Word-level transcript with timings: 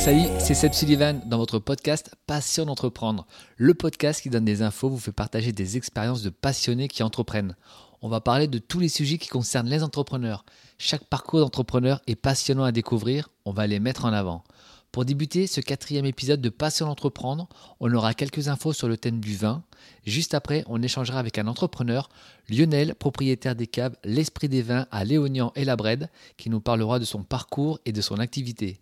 Salut, 0.00 0.28
c'est 0.38 0.54
Seb 0.54 0.72
Sullivan 0.72 1.20
dans 1.26 1.36
votre 1.36 1.58
podcast 1.58 2.16
Passion 2.26 2.64
d'entreprendre. 2.64 3.26
Le 3.58 3.74
podcast 3.74 4.22
qui 4.22 4.30
donne 4.30 4.46
des 4.46 4.62
infos, 4.62 4.88
vous 4.88 4.98
fait 4.98 5.12
partager 5.12 5.52
des 5.52 5.76
expériences 5.76 6.22
de 6.22 6.30
passionnés 6.30 6.88
qui 6.88 7.02
entreprennent. 7.02 7.54
On 8.00 8.08
va 8.08 8.22
parler 8.22 8.48
de 8.48 8.56
tous 8.56 8.80
les 8.80 8.88
sujets 8.88 9.18
qui 9.18 9.28
concernent 9.28 9.68
les 9.68 9.82
entrepreneurs. 9.82 10.46
Chaque 10.78 11.04
parcours 11.04 11.40
d'entrepreneur 11.40 12.00
est 12.06 12.16
passionnant 12.16 12.64
à 12.64 12.72
découvrir, 12.72 13.28
on 13.44 13.52
va 13.52 13.66
les 13.66 13.78
mettre 13.78 14.06
en 14.06 14.12
avant. 14.14 14.42
Pour 14.90 15.04
débuter 15.04 15.46
ce 15.46 15.60
quatrième 15.60 16.06
épisode 16.06 16.40
de 16.40 16.48
Passion 16.48 16.86
d'entreprendre, 16.86 17.50
on 17.78 17.92
aura 17.92 18.14
quelques 18.14 18.48
infos 18.48 18.72
sur 18.72 18.88
le 18.88 18.96
thème 18.96 19.20
du 19.20 19.36
vin. 19.36 19.62
Juste 20.06 20.32
après, 20.32 20.64
on 20.66 20.80
échangera 20.80 21.18
avec 21.18 21.36
un 21.36 21.46
entrepreneur, 21.46 22.08
Lionel, 22.48 22.94
propriétaire 22.94 23.54
des 23.54 23.66
caves 23.66 23.98
L'Esprit 24.02 24.48
des 24.48 24.62
Vins 24.62 24.86
à 24.90 25.04
Léognan 25.04 25.52
et 25.56 25.66
la 25.66 25.76
Brède, 25.76 26.08
qui 26.38 26.48
nous 26.48 26.60
parlera 26.60 26.98
de 26.98 27.04
son 27.04 27.22
parcours 27.22 27.80
et 27.84 27.92
de 27.92 28.00
son 28.00 28.18
activité 28.18 28.80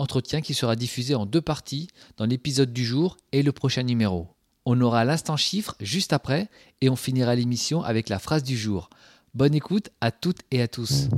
entretien 0.00 0.40
qui 0.40 0.54
sera 0.54 0.76
diffusé 0.76 1.14
en 1.14 1.26
deux 1.26 1.40
parties 1.40 1.88
dans 2.16 2.26
l'épisode 2.26 2.72
du 2.72 2.84
jour 2.84 3.16
et 3.32 3.42
le 3.42 3.52
prochain 3.52 3.82
numéro. 3.82 4.28
On 4.64 4.80
aura 4.80 5.04
l'instant 5.04 5.36
chiffre 5.36 5.74
juste 5.80 6.12
après 6.12 6.48
et 6.80 6.88
on 6.88 6.96
finira 6.96 7.34
l'émission 7.34 7.82
avec 7.82 8.08
la 8.08 8.18
phrase 8.18 8.42
du 8.42 8.56
jour. 8.56 8.90
Bonne 9.34 9.54
écoute 9.54 9.90
à 10.00 10.10
toutes 10.10 10.40
et 10.50 10.60
à 10.62 10.68
tous. 10.68 11.08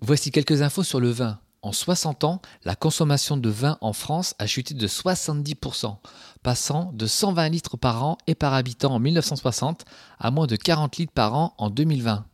Voici 0.00 0.30
quelques 0.30 0.62
infos 0.62 0.82
sur 0.82 1.00
le 1.00 1.10
vin. 1.10 1.40
En 1.62 1.72
60 1.72 2.22
ans, 2.24 2.40
la 2.64 2.76
consommation 2.76 3.36
de 3.36 3.48
vin 3.48 3.76
en 3.80 3.92
France 3.92 4.34
a 4.38 4.46
chuté 4.46 4.72
de 4.74 4.86
70%, 4.86 5.96
passant 6.44 6.92
de 6.92 7.06
120 7.06 7.48
litres 7.48 7.76
par 7.76 8.04
an 8.04 8.18
et 8.28 8.36
par 8.36 8.54
habitant 8.54 8.94
en 8.94 9.00
1960 9.00 9.84
à 10.18 10.30
moins 10.30 10.46
de 10.46 10.54
40 10.54 10.96
litres 10.98 11.12
par 11.12 11.34
an 11.34 11.54
en 11.58 11.70
2020 11.70 12.24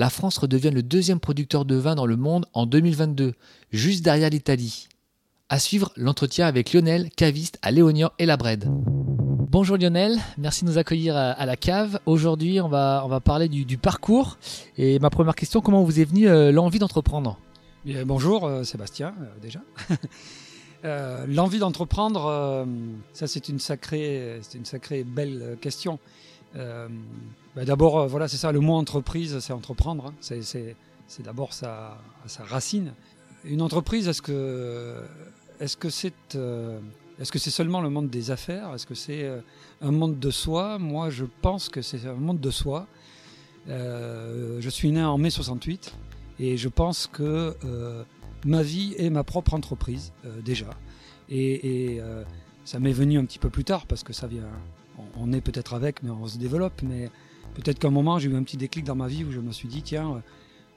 la 0.00 0.08
France 0.08 0.38
redevient 0.38 0.70
le 0.70 0.82
deuxième 0.82 1.20
producteur 1.20 1.66
de 1.66 1.74
vin 1.74 1.94
dans 1.94 2.06
le 2.06 2.16
monde 2.16 2.46
en 2.54 2.64
2022, 2.64 3.34
juste 3.70 4.02
derrière 4.02 4.30
l'Italie. 4.30 4.88
À 5.50 5.58
suivre 5.58 5.92
l'entretien 5.94 6.46
avec 6.46 6.72
Lionel, 6.72 7.10
caviste 7.10 7.58
à 7.60 7.70
Léognan 7.70 8.10
et 8.18 8.24
la 8.24 8.38
Brède. 8.38 8.64
Bonjour 8.70 9.76
Lionel, 9.76 10.16
merci 10.38 10.64
de 10.64 10.70
nous 10.70 10.78
accueillir 10.78 11.18
à, 11.18 11.44
la 11.44 11.54
cave. 11.54 12.00
Aujourd'hui, 12.06 12.62
on 12.62 12.68
va, 12.68 13.02
on 13.04 13.08
va 13.08 13.20
parler 13.20 13.50
du, 13.50 13.76
parcours. 13.76 14.38
Et 14.78 14.98
ma 15.00 15.10
première 15.10 15.34
question, 15.34 15.60
comment 15.60 15.84
vous 15.84 16.00
est 16.00 16.06
venue 16.06 16.28
euh, 16.28 16.50
l'envie 16.50 16.78
d'entreprendre? 16.78 17.38
Bonjour 18.06 18.46
euh, 18.46 18.64
Sébastien, 18.64 19.12
euh, 19.20 19.26
déjà. 19.42 19.60
l'envie 21.28 21.58
d'entreprendre, 21.58 22.66
ça 23.12 23.26
c'est 23.26 23.50
une 23.50 23.58
sacrée, 23.58 24.38
c'est 24.40 24.56
une 24.56 24.64
sacrée 24.64 25.04
belle 25.04 25.58
question. 25.60 25.98
Bah, 27.56 27.64
d'abord, 27.64 27.98
euh, 27.98 28.06
voilà, 28.06 28.28
c'est 28.28 28.36
ça, 28.36 28.52
le 28.52 28.60
mot 28.60 28.74
entreprise, 28.74 29.38
c'est 29.40 29.52
entreprendre. 29.52 30.06
Hein. 30.06 30.14
C'est 30.20 31.22
d'abord 31.24 31.52
sa, 31.52 31.98
racine. 32.38 32.92
Une 33.44 33.62
entreprise, 33.62 34.06
est-ce 34.06 34.22
que 34.22 34.96
est-ce 35.58 35.76
que 35.76 35.90
c'est 35.90 36.36
euh, 36.36 36.78
est-ce 37.18 37.32
que 37.32 37.38
seulement 37.38 37.80
le 37.80 37.90
monde 37.90 38.08
des 38.08 38.30
affaires? 38.30 38.74
Est-ce 38.74 38.86
que 38.86 38.94
c'est 38.94 39.24
euh, 39.24 39.40
un 39.80 39.90
monde 39.90 40.18
de 40.18 40.30
soi? 40.30 40.78
Moi, 40.78 41.10
je 41.10 41.24
pense 41.42 41.68
que 41.68 41.82
c'est 41.82 42.06
un 42.06 42.14
monde 42.14 42.40
de 42.40 42.50
soi. 42.50 42.86
je 43.66 44.68
suis 44.70 44.90
né 44.92 45.02
en 45.02 45.18
mai 45.18 45.30
68 45.30 45.94
et 46.38 46.56
je 46.56 46.68
pense 46.68 47.06
que 47.06 47.56
ma 48.44 48.62
vie 48.62 48.94
est 48.96 49.10
ma 49.10 49.24
propre 49.24 49.54
entreprise 49.54 50.12
déjà. 50.44 50.70
Et, 51.28 51.94
et 51.94 52.02
ça 52.64 52.78
m'est 52.78 52.92
venu 52.92 53.18
un 53.18 53.24
petit 53.24 53.38
peu 53.38 53.50
plus 53.50 53.64
tard 53.64 53.86
parce 53.86 54.04
que 54.04 54.12
ça 54.12 54.26
vient. 54.26 54.48
On, 54.98 55.30
on 55.30 55.32
est 55.32 55.40
peut-être 55.40 55.74
avec, 55.74 56.02
mais 56.02 56.10
on 56.10 56.26
se 56.26 56.38
développe. 56.38 56.82
Mais 56.82 57.10
peut-être 57.60 57.78
qu'à 57.78 57.88
un 57.88 57.92
moment, 57.92 58.18
j'ai 58.18 58.28
eu 58.28 58.36
un 58.36 58.42
petit 58.42 58.56
déclic 58.56 58.84
dans 58.84 58.94
ma 58.94 59.08
vie 59.08 59.24
où 59.24 59.32
je 59.32 59.40
me 59.40 59.52
suis 59.52 59.68
dit, 59.68 59.82
tiens, 59.82 60.22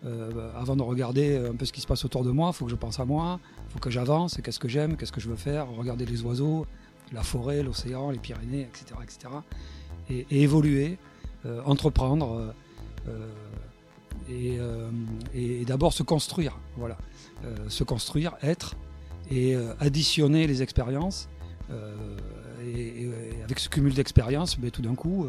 euh, 0.05 0.31
euh, 0.35 0.51
avant 0.55 0.75
de 0.75 0.81
regarder 0.81 1.37
un 1.37 1.55
peu 1.55 1.65
ce 1.65 1.73
qui 1.73 1.81
se 1.81 1.87
passe 1.87 2.03
autour 2.05 2.23
de 2.23 2.31
moi, 2.31 2.51
il 2.53 2.55
faut 2.55 2.65
que 2.65 2.71
je 2.71 2.75
pense 2.75 2.99
à 2.99 3.05
moi, 3.05 3.39
il 3.67 3.71
faut 3.71 3.79
que 3.79 3.89
j'avance, 3.89 4.39
qu'est-ce 4.43 4.59
que 4.59 4.67
j'aime, 4.67 4.97
qu'est-ce 4.97 5.11
que 5.11 5.21
je 5.21 5.29
veux 5.29 5.35
faire, 5.35 5.69
regarder 5.69 6.05
les 6.05 6.21
oiseaux, 6.23 6.65
la 7.11 7.23
forêt, 7.23 7.63
l'océan, 7.63 8.11
les 8.11 8.19
Pyrénées, 8.19 8.61
etc. 8.61 8.99
etc. 9.01 9.33
Et, 10.09 10.43
évoluer, 10.43 10.97
euh, 11.45 11.61
entreprendre, 11.65 12.53
et, 14.29 14.57
et 15.33 15.65
d'abord 15.65 15.91
se 15.91 16.03
construire, 16.03 16.57
voilà. 16.77 16.97
se 17.67 17.83
construire, 17.83 18.35
être, 18.41 18.75
et 19.29 19.55
additionner 19.79 20.47
les 20.47 20.61
expériences. 20.61 21.27
Et, 22.65 23.09
avec 23.43 23.59
ce 23.59 23.67
cumul 23.67 23.93
d'expériences, 23.93 24.57
ben, 24.57 24.71
tout 24.71 24.81
d'un 24.81 24.95
coup, 24.95 25.27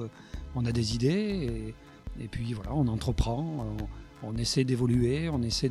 on 0.54 0.64
a 0.66 0.72
des 0.72 0.94
idées 0.94 1.74
et, 2.20 2.28
puis 2.28 2.52
voilà, 2.52 2.72
on 2.74 2.86
entreprend, 2.86 3.66
on, 4.22 4.36
essaie 4.36 4.64
d'évoluer, 4.64 5.28
on 5.28 5.42
essaie 5.42 5.70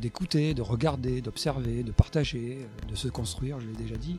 d'écouter, 0.00 0.54
de, 0.54 0.62
regarder, 0.62 1.20
d'observer, 1.22 1.82
de 1.82 1.92
partager, 1.92 2.58
de 2.88 2.94
se 2.94 3.08
construire, 3.08 3.58
je 3.58 3.66
l'ai 3.66 3.76
déjà 3.76 3.96
dit, 3.96 4.18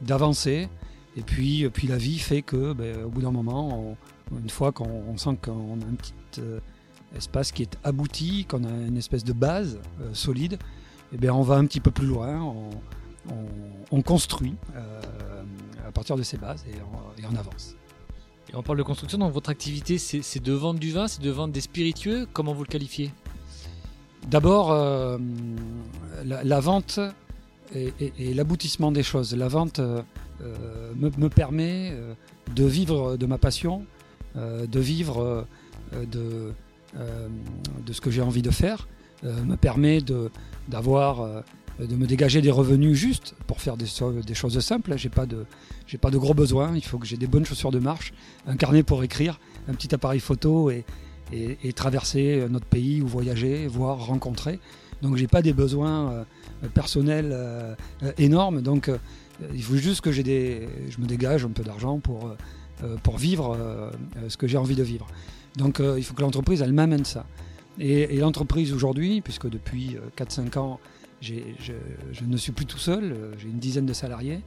d'avancer. 0.00 0.68
Et 1.16 1.22
puis, 1.22 1.68
puis 1.70 1.88
la 1.88 1.96
vie 1.96 2.18
fait 2.18 2.42
que, 2.42 2.72
ben, 2.72 3.04
au 3.04 3.08
bout 3.08 3.22
d'un 3.22 3.30
moment, 3.30 3.96
une 4.32 4.50
fois 4.50 4.72
qu'on 4.72 5.16
sent 5.16 5.38
qu'on 5.42 5.80
a 5.80 5.84
un 5.84 5.94
petit 5.94 6.14
euh, 6.38 6.60
espace 7.16 7.52
qui 7.52 7.62
est 7.62 7.78
abouti, 7.84 8.44
qu'on 8.44 8.64
a 8.64 8.70
une 8.70 8.96
espèce 8.96 9.24
de 9.24 9.32
base 9.32 9.78
euh, 10.00 10.12
solide, 10.14 10.58
eh 11.12 11.16
bien 11.16 11.32
on 11.32 11.42
va 11.42 11.56
un 11.56 11.66
petit 11.66 11.80
peu 11.80 11.90
plus 11.90 12.06
loin, 12.06 12.40
on, 13.90 14.02
construit 14.02 14.54
euh, 14.74 15.00
à 15.86 15.92
partir 15.92 16.16
de 16.16 16.22
ces 16.22 16.36
bases 16.36 16.64
et 16.68 16.74
on 17.24 17.36
avance 17.36 17.76
on 18.52 18.62
parle 18.62 18.78
de 18.78 18.82
construction, 18.82 19.18
donc 19.18 19.32
votre 19.32 19.50
activité, 19.50 19.98
c'est 19.98 20.42
de 20.42 20.52
vendre 20.52 20.78
du 20.78 20.92
vin, 20.92 21.08
c'est 21.08 21.22
de 21.22 21.30
vendre 21.30 21.52
des 21.52 21.60
spiritueux. 21.60 22.26
Comment 22.32 22.52
vous 22.52 22.62
le 22.62 22.68
qualifiez? 22.68 23.10
D'abord, 24.28 24.72
euh, 24.72 25.18
la, 26.24 26.60
vente 26.60 27.00
et, 27.74 28.34
l'aboutissement 28.34 28.92
des 28.92 29.02
choses. 29.02 29.34
La 29.34 29.48
vente 29.48 29.80
euh, 29.80 30.92
me, 30.96 31.28
permet 31.28 31.90
euh, 31.92 32.14
de 32.54 32.64
vivre 32.64 33.16
de 33.16 33.26
ma 33.26 33.38
passion, 33.38 33.84
de 34.36 34.80
vivre 34.80 35.46
de, 35.92 36.52
de 37.86 37.92
ce 37.92 38.00
que 38.00 38.10
j'ai 38.10 38.20
envie 38.20 38.42
de 38.42 38.50
faire, 38.50 38.88
me 39.22 39.54
permet 39.54 40.00
d'avoir 40.68 41.20
euh, 41.20 41.40
de 41.78 41.96
me 41.96 42.06
dégager 42.06 42.40
des 42.40 42.50
revenus 42.50 42.96
justes 42.96 43.34
pour 43.46 43.60
faire 43.60 43.76
des, 43.76 43.86
choses 44.34 44.58
simples. 44.60 44.94
J'ai 44.96 45.08
pas 45.08 45.26
de 45.26 45.44
j'ai 45.86 45.98
pas 45.98 46.10
de 46.10 46.18
gros 46.18 46.34
besoins. 46.34 46.72
Il 46.74 46.84
faut 46.84 46.98
que 46.98 47.06
j'ai 47.06 47.16
des 47.16 47.26
bonnes 47.26 47.44
chaussures 47.44 47.72
de 47.72 47.78
marche, 47.78 48.12
un 48.46 48.56
carnet 48.56 48.82
pour 48.82 49.02
écrire, 49.02 49.40
un 49.68 49.74
petit 49.74 49.94
appareil 49.94 50.20
photo 50.20 50.70
et, 50.70 50.84
et, 51.32 51.72
traverser 51.72 52.46
notre 52.48 52.66
pays 52.66 53.02
ou 53.02 53.08
voyager, 53.08 53.66
voir, 53.66 54.06
rencontrer. 54.06 54.60
Donc 55.02 55.16
j'ai 55.16 55.26
pas 55.26 55.42
des 55.42 55.52
besoins 55.52 56.10
euh, 56.10 56.24
personnels 56.72 57.30
euh, 57.32 57.74
énormes. 58.18 58.62
Donc 58.62 58.90
il 59.52 59.62
faut 59.62 59.76
juste 59.76 60.00
que 60.00 60.12
j'ai 60.12 60.22
des 60.22 60.68
je 60.90 61.00
me 61.00 61.06
dégage 61.06 61.44
un 61.44 61.50
peu 61.50 61.64
d'argent 61.64 61.98
pour 61.98 62.34
pour 63.02 63.18
vivre 63.18 63.56
ce 64.28 64.36
que 64.36 64.46
j'ai 64.46 64.58
envie 64.58 64.76
de 64.76 64.82
vivre. 64.82 65.06
Donc 65.56 65.80
il 65.80 66.04
faut 66.04 66.14
que 66.14 66.22
l'entreprise 66.22 66.62
elle 66.62 66.72
m'amène 66.72 67.04
ça. 67.04 67.26
Et 67.80 68.18
l'entreprise 68.18 68.72
aujourd'hui, 68.72 69.20
puisque 69.20 69.48
depuis 69.48 69.96
4-5 70.16 70.58
ans 70.58 70.80
je, 71.24 72.24
ne 72.24 72.36
suis 72.36 72.52
plus 72.52 72.66
tout 72.66 72.78
seul, 72.78 73.04
euh, 73.04 73.32
j'ai 73.38 73.48
une 73.48 73.58
dizaine 73.58 73.86
de 73.86 73.92
salariés. 73.92 74.40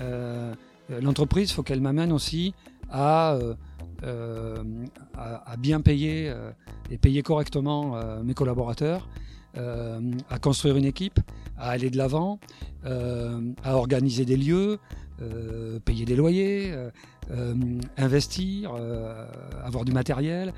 Euh, 0.00 0.54
l'entreprise, 1.02 1.50
il 1.50 1.54
faut 1.54 1.62
qu'elle 1.62 1.80
m'amène 1.80 2.12
aussi 2.12 2.54
euh, 2.94 3.54
à, 4.02 5.56
bien 5.58 5.80
payer 5.80 6.32
et 6.90 6.98
payer 6.98 7.22
correctement 7.22 7.98
mes 8.22 8.34
collaborateurs, 8.34 9.08
à 9.56 10.38
construire 10.38 10.76
une 10.76 10.84
équipe, 10.84 11.20
à 11.56 11.70
aller 11.70 11.88
de 11.88 11.96
l'avant, 11.96 12.38
à 12.84 13.76
organiser 13.76 14.26
des 14.26 14.36
lieux, 14.36 14.78
payer 15.86 16.04
des 16.04 16.16
loyers, 16.16 16.74
investir, 17.96 18.74
avoir 19.64 19.86
du 19.86 19.92
matériel, 19.92 20.52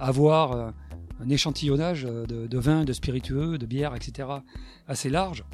avoir 0.00 0.72
un 1.24 1.30
échantillonnage 1.30 2.06
euh, 2.08 2.26
de, 2.26 2.58
vins, 2.58 2.84
de 2.84 2.92
spiritueux, 2.92 3.58
de 3.58 3.66
bières, 3.66 3.94
etc. 3.94 4.28
assez 4.88 5.08
large. 5.08 5.44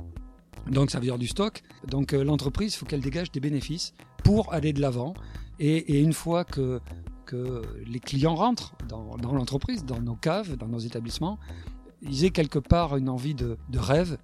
Donc 0.70 0.90
ça 0.90 0.98
veut 0.98 1.04
dire 1.04 1.18
du 1.18 1.26
stock. 1.26 1.62
Donc 1.86 2.12
euh, 2.12 2.24
l'entreprise, 2.24 2.74
il 2.74 2.76
faut 2.76 2.86
qu'elle 2.86 3.00
dégage 3.00 3.30
des 3.32 3.40
bénéfices 3.40 3.94
pour 4.24 4.52
aller 4.52 4.72
de 4.72 4.80
l'avant. 4.80 5.14
Et, 5.58 6.00
une 6.00 6.14
fois 6.14 6.44
que, 6.44 6.80
que 7.26 7.60
les 7.86 8.00
clients 8.00 8.34
rentrent 8.34 8.74
dans, 8.88 9.16
l'entreprise, 9.32 9.84
dans 9.84 10.00
nos 10.00 10.14
caves, 10.14 10.56
dans 10.56 10.68
nos 10.68 10.78
établissements, 10.78 11.38
ils 12.00 12.24
aient 12.24 12.30
quelque 12.30 12.58
part 12.58 12.96
une 12.96 13.10
envie 13.10 13.34
de, 13.34 13.58
rêve, 13.74 14.16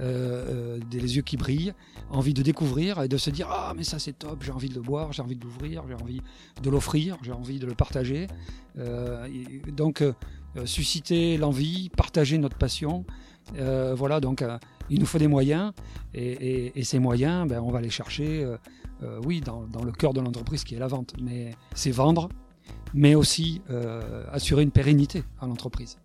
euh, 0.00 0.80
des 0.90 1.14
yeux 1.14 1.22
qui 1.22 1.36
brillent, 1.36 1.74
envie 2.10 2.34
de 2.34 2.42
découvrir 2.42 3.02
et 3.02 3.08
de 3.08 3.16
se 3.18 3.30
dire 3.30 3.46
ah 3.52 3.72
mais 3.76 3.84
ça 3.84 4.00
c'est 4.00 4.18
top, 4.18 4.42
j'ai 4.42 4.50
envie 4.50 4.68
de 4.68 4.74
le 4.74 4.80
boire, 4.80 5.12
j'ai 5.12 5.22
envie 5.22 5.36
de 5.36 5.44
l'ouvrir, 5.44 5.84
j'ai 5.86 5.94
envie 5.94 6.22
de 6.60 6.70
l'offrir, 6.70 7.18
j'ai 7.22 7.30
envie 7.30 7.60
de 7.60 7.66
le 7.66 7.74
partager. 7.74 8.26
donc 9.72 10.02
susciter 10.64 11.36
l'envie, 11.36 11.90
partager 11.90 12.38
notre 12.38 12.56
passion. 12.56 13.04
Euh, 13.56 13.94
voilà, 13.94 14.20
donc 14.20 14.42
euh, 14.42 14.58
il 14.88 15.00
nous 15.00 15.06
faut 15.06 15.18
des 15.18 15.28
moyens 15.28 15.72
et, 16.14 16.72
ces 16.82 16.98
moyens, 16.98 17.48
ben, 17.48 17.60
on 17.60 17.70
va 17.70 17.80
les 17.80 17.90
chercher, 17.90 18.46
oui, 19.24 19.40
dans, 19.40 19.84
le 19.84 19.92
cœur 19.92 20.12
de 20.12 20.20
l'entreprise 20.20 20.64
qui 20.64 20.74
est 20.74 20.78
la 20.78 20.88
vente. 20.88 21.14
Mais 21.20 21.52
c'est 21.74 21.92
vendre, 21.92 22.28
mais 22.94 23.14
aussi 23.14 23.62
assurer 24.32 24.62
une 24.62 24.72
pérennité 24.72 25.22
à 25.40 25.46
l'entreprise. 25.46 25.98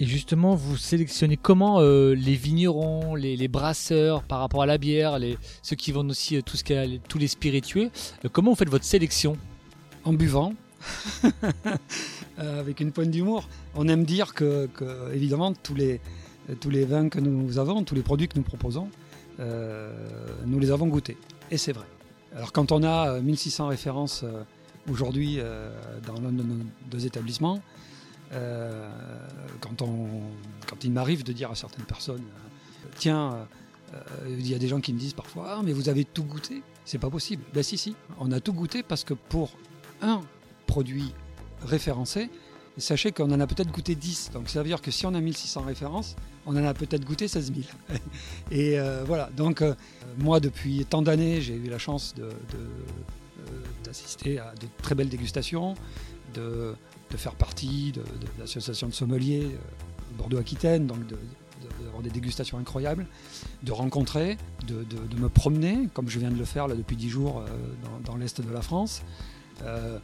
Et 0.00 0.06
justement, 0.06 0.56
vous 0.56 0.76
sélectionnez 0.76 1.36
comment 1.36 1.80
euh, 1.80 2.14
les 2.14 2.34
vignerons, 2.34 3.14
les, 3.14 3.46
brasseurs 3.46 4.24
par 4.24 4.40
rapport 4.40 4.62
à 4.62 4.66
la 4.66 4.76
bière, 4.76 5.20
les, 5.20 5.38
ceux 5.62 5.76
qui 5.76 5.92
vendent 5.92 6.10
aussi 6.10 6.42
tout 6.42 6.56
ce 6.56 6.64
qui 6.64 7.00
tous 7.08 7.18
les 7.18 7.28
spiritueux. 7.28 7.90
comment 8.32 8.50
vous 8.50 8.56
faites 8.56 8.70
votre 8.70 8.84
sélection? 8.84 9.36
En 10.04 10.12
buvant. 10.12 10.52
Avec 12.38 12.80
une 12.80 12.92
pointe 12.92 13.10
d'humour. 13.10 13.48
On 13.74 13.88
aime 13.88 14.04
dire 14.04 14.34
que, 14.34 14.68
évidemment, 15.12 15.52
tous 15.52 15.74
les, 15.74 16.00
tous 16.60 16.70
les 16.70 16.84
vins 16.84 17.08
que 17.08 17.20
nous 17.20 17.58
avons, 17.58 17.84
tous 17.84 17.94
les 17.94 18.02
produits 18.02 18.28
que 18.28 18.36
nous 18.36 18.44
proposons, 18.44 18.88
nous 19.38 20.58
les 20.58 20.70
avons 20.70 20.86
goûtés. 20.86 21.16
Et 21.50 21.58
c'est 21.58 21.72
vrai. 21.72 21.86
Alors 22.34 22.52
quand 22.52 22.72
on 22.72 22.82
a 22.82 23.20
1600 23.20 23.68
références 23.68 24.24
aujourd'hui 24.90 25.38
dans 26.06 26.14
l'un 26.14 26.32
de 26.32 26.42
nos 26.42 26.64
deux 26.90 27.06
établissements, 27.06 27.60
euh, 28.34 28.88
quand, 29.60 29.82
on, 29.82 30.08
quand 30.66 30.82
il 30.84 30.92
m'arrive 30.92 31.24
de 31.24 31.32
dire 31.32 31.50
à 31.50 31.54
certaines 31.54 31.84
personnes, 31.84 32.22
euh, 32.22 32.88
tiens, 32.96 33.46
euh, 33.94 33.98
il 34.28 34.48
y 34.48 34.54
a 34.54 34.58
des 34.58 34.68
gens 34.68 34.80
qui 34.80 34.92
me 34.92 34.98
disent 34.98 35.12
parfois, 35.12 35.56
ah, 35.58 35.60
mais 35.64 35.72
vous 35.72 35.88
avez 35.88 36.04
tout 36.04 36.24
goûté 36.24 36.62
C'est 36.84 36.98
pas 36.98 37.10
possible. 37.10 37.44
Ben 37.54 37.62
si, 37.62 37.78
si, 37.78 37.94
on 38.18 38.32
a 38.32 38.40
tout 38.40 38.52
goûté 38.52 38.82
parce 38.82 39.04
que 39.04 39.14
pour 39.14 39.52
un 40.02 40.20
produit 40.66 41.12
référencé, 41.62 42.30
sachez 42.78 43.12
qu'on 43.12 43.30
en 43.30 43.40
a 43.40 43.46
peut-être 43.46 43.70
goûté 43.70 43.94
10. 43.94 44.30
Donc 44.32 44.48
ça 44.48 44.60
veut 44.60 44.68
dire 44.68 44.82
que 44.82 44.90
si 44.90 45.06
on 45.06 45.14
a 45.14 45.20
1600 45.20 45.62
références, 45.62 46.16
on 46.46 46.56
en 46.56 46.64
a 46.64 46.74
peut-être 46.74 47.04
goûté 47.04 47.28
16 47.28 47.52
000. 47.54 47.66
Et 48.50 48.76
voilà, 49.06 49.30
donc 49.36 49.62
moi 50.18 50.40
depuis 50.40 50.84
tant 50.84 51.02
d'années, 51.02 51.40
j'ai 51.40 51.54
eu 51.54 51.68
la 51.68 51.78
chance 51.78 52.14
d'assister 53.84 54.34
de, 54.34 54.40
à 54.40 54.54
de 54.54 54.66
très 54.82 54.94
belles 54.94 55.08
dégustations, 55.08 55.74
de, 56.34 56.74
de 57.14 57.16
faire 57.16 57.34
partie 57.34 57.92
de, 57.92 58.02
l'association 58.38 58.88
de 58.88 58.92
sommeliers 58.92 59.44
euh, 59.44 60.18
Bordeaux-Aquitaine, 60.18 60.86
donc 60.86 60.98
d'avoir 61.80 62.02
des 62.02 62.10
dégustations 62.10 62.58
incroyables, 62.58 63.06
de 63.62 63.72
rencontrer, 63.72 64.36
de, 64.66 64.84
me 65.20 65.28
promener, 65.28 65.88
comme 65.94 66.08
je 66.08 66.18
viens 66.18 66.30
de 66.30 66.38
le 66.38 66.44
faire 66.44 66.66
là 66.68 66.74
depuis 66.74 66.96
dix 66.96 67.08
jours 67.08 67.40
euh, 67.40 67.46
dans, 68.04 68.16
l'est 68.16 68.40
de 68.40 68.52
la 68.52 68.62
France, 68.62 69.02
euh, 69.62 69.98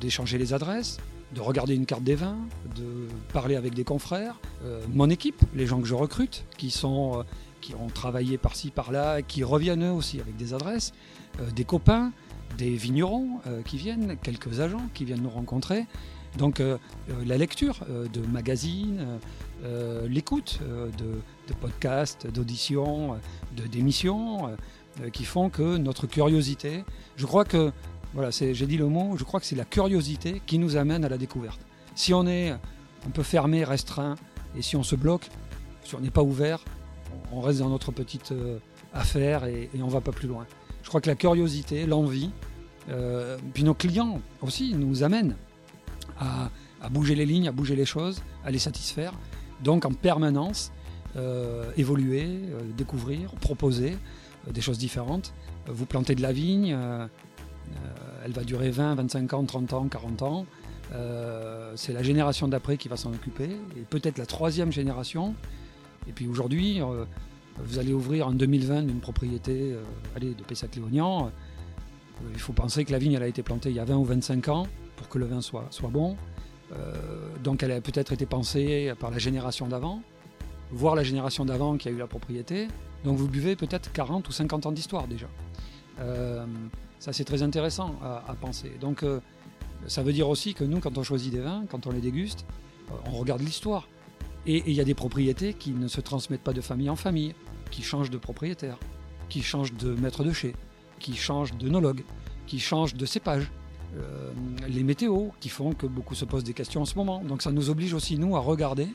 d'échanger 0.00 0.38
les 0.38 0.52
adresses, 0.52 0.98
de 1.34 1.40
regarder 1.40 1.74
une 1.74 1.86
carte 1.86 2.04
des 2.04 2.14
vins, 2.14 2.38
de 2.76 3.08
parler 3.32 3.56
avec 3.56 3.74
des 3.74 3.84
confrères, 3.84 4.38
mon 4.92 5.10
équipe, 5.10 5.42
les 5.54 5.66
gens 5.66 5.80
que 5.80 5.86
je 5.86 5.94
recrute, 5.94 6.44
qui 6.56 6.70
sont 6.70 7.24
qui 7.60 7.74
ont 7.74 7.88
travaillé 7.88 8.38
par-ci 8.38 8.70
par-là, 8.70 9.22
qui 9.22 9.42
reviennent 9.42 9.84
eux 9.84 9.92
aussi 9.92 10.20
avec 10.20 10.36
des 10.36 10.54
adresses, 10.54 10.92
des 11.54 11.64
copains, 11.64 12.12
des 12.56 12.70
vignerons 12.70 13.40
euh, 13.46 13.62
qui 13.62 13.76
viennent, 13.76 14.16
quelques 14.22 14.60
agents 14.60 14.88
qui 14.94 15.04
viennent 15.04 15.22
nous 15.22 15.30
rencontrer. 15.30 15.86
Donc 16.38 16.60
euh, 16.60 16.78
euh, 17.10 17.24
la 17.24 17.38
lecture 17.38 17.80
de 17.88 18.20
magazines, 18.26 19.18
l'écoute 20.06 20.60
de, 20.98 21.54
podcasts, 21.60 22.26
d'auditions, 22.26 23.16
de 23.56 23.66
d'émissions 23.66 24.54
qui 25.12 25.24
font 25.24 25.48
que 25.48 25.76
notre 25.76 26.06
curiosité, 26.06 26.84
je 27.16 27.26
crois 27.26 27.44
que, 27.44 27.72
voilà, 28.14 28.30
j'ai 28.30 28.66
dit 28.66 28.76
le 28.76 28.86
mot, 28.86 29.16
je 29.16 29.24
crois 29.24 29.40
que 29.40 29.46
c'est 29.46 29.56
la 29.56 29.64
curiosité 29.64 30.40
qui 30.46 30.58
nous 30.58 30.76
amène 30.76 31.04
à 31.04 31.08
la 31.08 31.18
découverte. 31.18 31.60
Si 31.94 32.14
on 32.14 32.26
est 32.26 32.50
un 32.50 33.10
peu 33.12 33.22
fermé, 33.22 33.64
restreint, 33.64 34.16
et 34.56 34.62
si 34.62 34.76
on 34.76 34.82
se 34.82 34.96
bloque, 34.96 35.28
si 35.84 35.94
on 35.94 36.00
n'est 36.00 36.10
pas 36.10 36.22
ouvert, 36.22 36.64
on 37.32 37.40
reste 37.40 37.58
dans 37.60 37.68
notre 37.68 37.92
petite 37.92 38.32
affaire 38.96 39.44
et, 39.44 39.70
on 39.80 39.88
va 39.88 40.00
pas 40.00 40.12
plus 40.12 40.28
loin. 40.28 40.46
Je 40.82 40.88
crois 40.88 41.00
que 41.00 41.08
la 41.08 41.16
curiosité, 41.16 41.86
l'envie, 41.86 42.30
euh, 42.88 43.36
puis 43.54 43.64
nos 43.64 43.74
clients 43.74 44.20
aussi 44.42 44.74
nous 44.74 45.02
amènent 45.02 45.36
à, 46.18 46.50
bouger 46.90 47.14
les 47.14 47.26
lignes, 47.26 47.48
à 47.48 47.52
bouger 47.52 47.76
les 47.76 47.84
choses, 47.84 48.22
à 48.44 48.50
les 48.50 48.58
satisfaire. 48.58 49.12
Donc 49.62 49.84
en 49.84 49.92
permanence, 49.92 50.72
euh, 51.16 51.70
évoluer, 51.76 52.24
euh, 52.24 52.60
découvrir, 52.76 53.30
proposer 53.32 53.96
des 54.48 54.60
choses 54.60 54.78
différentes. 54.78 55.34
Vous 55.66 55.86
plantez 55.86 56.14
de 56.14 56.22
la 56.22 56.32
vigne, 56.32 56.76
elle 58.24 58.32
va 58.32 58.44
durer 58.44 58.70
20, 58.70 58.94
25 58.96 59.32
ans, 59.34 59.44
30 59.44 59.72
ans, 59.72 59.88
40 59.88 60.22
ans. 60.22 60.46
c'est 61.74 61.92
la 61.92 62.02
génération 62.02 62.48
d'après 62.48 62.76
qui 62.76 62.88
va 62.88 62.96
s'en 62.96 63.12
occuper, 63.12 63.50
et 63.76 63.80
peut-être 63.88 64.18
la 64.18 64.26
troisième 64.26 64.72
génération. 64.72 65.34
Et 66.08 66.12
puis 66.12 66.26
aujourd'hui, 66.26 66.80
vous 67.58 67.78
allez 67.78 67.92
ouvrir 67.92 68.28
en 68.28 68.32
2020 68.32 68.88
une 68.88 69.00
propriété 69.00 69.72
euh, 69.72 69.82
allez, 70.14 70.34
de 70.34 70.42
Pessac-Léognan. 70.42 71.26
Euh, 71.26 72.28
il 72.32 72.40
faut 72.40 72.52
penser 72.52 72.84
que 72.84 72.92
la 72.92 72.98
vigne 72.98 73.14
elle 73.14 73.22
a 73.22 73.28
été 73.28 73.42
plantée 73.42 73.70
il 73.70 73.76
y 73.76 73.80
a 73.80 73.84
20 73.84 73.96
ou 73.96 74.04
25 74.04 74.48
ans 74.48 74.66
pour 74.96 75.08
que 75.08 75.18
le 75.18 75.26
vin 75.26 75.40
soit, 75.40 75.68
bon. 75.90 76.16
Euh, 76.72 76.94
donc 77.44 77.62
elle 77.62 77.72
a 77.72 77.80
peut-être 77.80 78.12
été 78.12 78.26
pensée 78.26 78.92
par 78.98 79.10
la 79.10 79.18
génération 79.18 79.66
d'avant, 79.66 80.02
voire 80.70 80.94
la 80.94 81.02
génération 81.02 81.44
d'avant 81.44 81.76
qui 81.76 81.88
a 81.88 81.92
eu 81.92 81.98
la 81.98 82.06
propriété. 82.06 82.68
Donc 83.04 83.16
vous 83.16 83.28
buvez 83.28 83.56
peut-être 83.56 83.92
40 83.92 84.28
ou 84.28 84.32
50 84.32 84.66
ans 84.66 84.72
d'histoire 84.72 85.06
déjà. 85.06 85.26
Ça 86.98 87.12
c'est 87.12 87.24
très 87.24 87.42
intéressant 87.42 87.94
à, 88.02 88.34
penser. 88.40 88.72
Donc 88.80 89.04
ça 89.86 90.02
veut 90.02 90.12
dire 90.12 90.28
aussi 90.28 90.54
que 90.54 90.64
nous, 90.64 90.80
quand 90.80 90.98
on 90.98 91.02
choisit 91.02 91.32
des 91.32 91.40
vins, 91.40 91.64
quand 91.70 91.86
on 91.86 91.90
les 91.90 92.00
déguste, 92.00 92.46
on 93.06 93.12
regarde 93.12 93.42
l'histoire. 93.42 93.88
Et 94.46 94.62
il 94.66 94.72
y 94.74 94.80
a 94.80 94.84
des 94.84 94.94
propriétés 94.94 95.54
qui 95.54 95.72
ne 95.72 95.88
se 95.88 96.00
transmettent 96.00 96.42
pas 96.42 96.52
de 96.52 96.60
famille 96.60 96.90
en 96.90 96.96
famille 96.96 97.34
qui 97.70 97.82
changent 97.82 98.10
de 98.10 98.18
propriétaire, 98.18 98.78
qui 99.28 99.42
changent 99.42 99.74
de 99.74 99.94
maître 99.94 100.22
de 100.22 100.32
chez, 100.32 100.54
qui 101.00 101.16
changent 101.16 101.54
d'œnologue, 101.54 102.04
qui 102.46 102.60
changent 102.60 102.94
de 102.94 103.06
cépage. 103.06 103.50
Euh, 103.96 104.30
les 104.68 104.82
météos 104.82 105.32
qui 105.40 105.48
font 105.48 105.72
que 105.72 105.86
beaucoup 105.86 106.14
se 106.14 106.24
posent 106.24 106.44
des 106.44 106.52
questions 106.52 106.82
en 106.82 106.84
ce 106.84 106.96
moment. 106.96 107.22
Donc 107.24 107.42
ça 107.42 107.50
nous 107.50 107.70
oblige 107.70 107.94
aussi, 107.94 108.18
nous, 108.18 108.36
à 108.36 108.40
regarder 108.40 108.88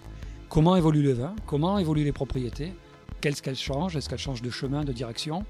comment 0.48 0.76
évolue 0.76 1.02
le 1.02 1.14
vin, 1.14 1.36
comment 1.46 1.78
évoluent 1.80 2.04
les 2.04 2.12
propriétés, 2.12 2.74
qu'est-ce 3.20 3.42
qu'elles 3.42 3.58
changent, 3.58 3.96
est-ce 3.96 4.10
qu'elles 4.10 4.20
changent 4.20 4.42
de 4.42 4.50
chemin, 4.50 4.84
de 4.84 4.94
direction. 4.94 5.44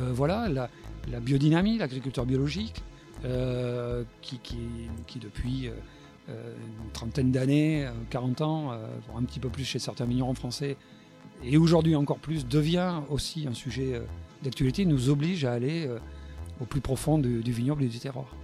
Euh, 0.00 0.12
voilà, 0.12 0.68
biodynamie, 1.20 1.78
l'agriculture 1.78 2.26
biologique, 2.26 2.82
euh, 3.24 4.04
qui, 4.20 4.38
qui, 4.38 5.18
depuis 5.18 5.70
une 6.28 6.90
trentaine 6.92 7.30
d'années, 7.30 7.88
40 8.10 8.40
ans, 8.40 8.72
un 8.72 9.22
petit 9.24 9.40
peu 9.40 9.48
plus 9.48 9.64
chez 9.64 9.78
certains 9.78 10.06
vignerons 10.06 10.34
français, 10.34 10.76
et 11.44 11.56
aujourd'hui 11.56 11.96
encore 11.96 12.18
plus, 12.18 12.46
devient 12.46 13.00
aussi 13.10 13.46
un 13.46 13.54
sujet 13.54 13.94
euh, 13.94 14.00
d'actualité, 14.42 14.84
nous 14.84 15.08
oblige 15.08 15.44
à 15.44 15.52
aller 15.52 15.86
euh, 15.86 15.98
au 16.60 16.64
plus 16.64 16.80
profond 16.80 17.18
du, 17.18 17.40
vignoble 17.40 17.82
et 17.82 17.88
du 17.88 17.98
terroir. 17.98 18.36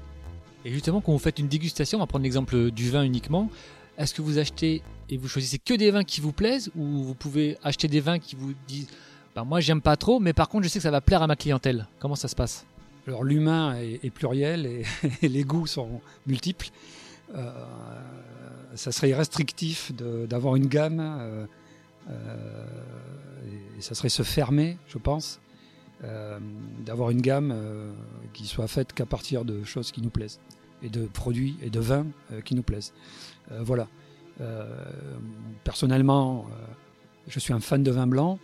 Et 0.65 0.73
justement, 0.73 1.01
quand 1.01 1.13
vous 1.13 1.19
faites 1.19 1.39
une 1.39 1.49
dégustation, 1.49 1.99
on 1.99 2.01
va 2.01 2.07
prendre 2.07 2.25
l'exemple 2.25 2.71
du 2.71 2.91
vin 2.91 3.05
uniquement, 3.05 3.49
est-ce 3.97 4.15
que 4.15 4.23
vous 4.23 4.39
achetez 4.39 4.83
et 5.09 5.17
vous 5.17 5.29
choisissez 5.29 5.59
que 5.59 5.75
des 5.75 5.91
vins 5.91 6.05
qui 6.05 6.21
vous 6.21 6.33
plaisent 6.33 6.71
ou 6.77 6.85
vous 6.85 7.15
pouvez 7.15 7.57
acheter 7.63 7.89
des 7.89 8.01
vins 8.01 8.19
qui 8.19 8.37
vous 8.37 8.53
disent 8.67 8.89
ben 9.39 9.45
moi 9.45 9.61
j'aime 9.61 9.81
pas 9.81 9.97
trop, 9.97 10.19
mais 10.19 10.33
par 10.33 10.49
contre 10.49 10.65
je 10.65 10.69
sais 10.69 10.81
que 10.81 10.83
ça 10.83 10.91
va 10.91 11.01
plaire 11.01 11.23
à 11.23 11.29
ma 11.29 11.37
clientèle 11.37 11.87
Comment 12.01 12.17
ça 12.17 12.27
se 12.27 12.35
passe? 12.35 12.67
Alors 13.07 13.23
l'humain 13.23 13.77
est, 13.77 14.11
pluriel 14.11 14.67
et, 15.23 15.29
les 15.29 15.45
goûts 15.45 15.69
sont 15.69 16.01
multiples. 16.27 16.71
Euh, 17.37 17.53
ça 18.75 18.91
serait 18.91 19.15
restrictif 19.15 19.93
d'avoir 19.95 20.57
une 20.57 20.67
gamme. 20.67 21.47
Euh, 22.11 22.67
et, 23.77 23.81
ça 23.81 23.95
serait 23.95 24.09
se 24.09 24.25
fermer, 24.25 24.77
je 24.89 24.99
pense, 24.99 25.41
euh, 26.03 26.39
d'avoir 26.85 27.11
une 27.11 27.21
gamme 27.21 27.53
euh, 27.55 27.93
qui 28.33 28.47
soit 28.47 28.67
faite 28.67 28.93
qu'à 28.93 29.07
partir 29.07 29.45
de 29.45 29.63
choses 29.63 29.93
qui 29.93 30.03
nous 30.03 30.11
plaisent 30.11 30.41
et 30.83 30.89
de 30.89 31.07
produits 31.07 31.57
et 31.63 31.71
de 31.71 31.81
vins 31.81 32.07
qui 32.45 32.55
nous 32.55 32.63
plaisent. 32.63 32.93
voilà. 33.61 33.89
personnellement, 35.65 36.47
je 37.27 37.41
suis 37.41 37.53
un 37.53 37.59
fan 37.59 37.83
de 37.83 37.91
vin 37.91 38.07
blanc. 38.07 38.39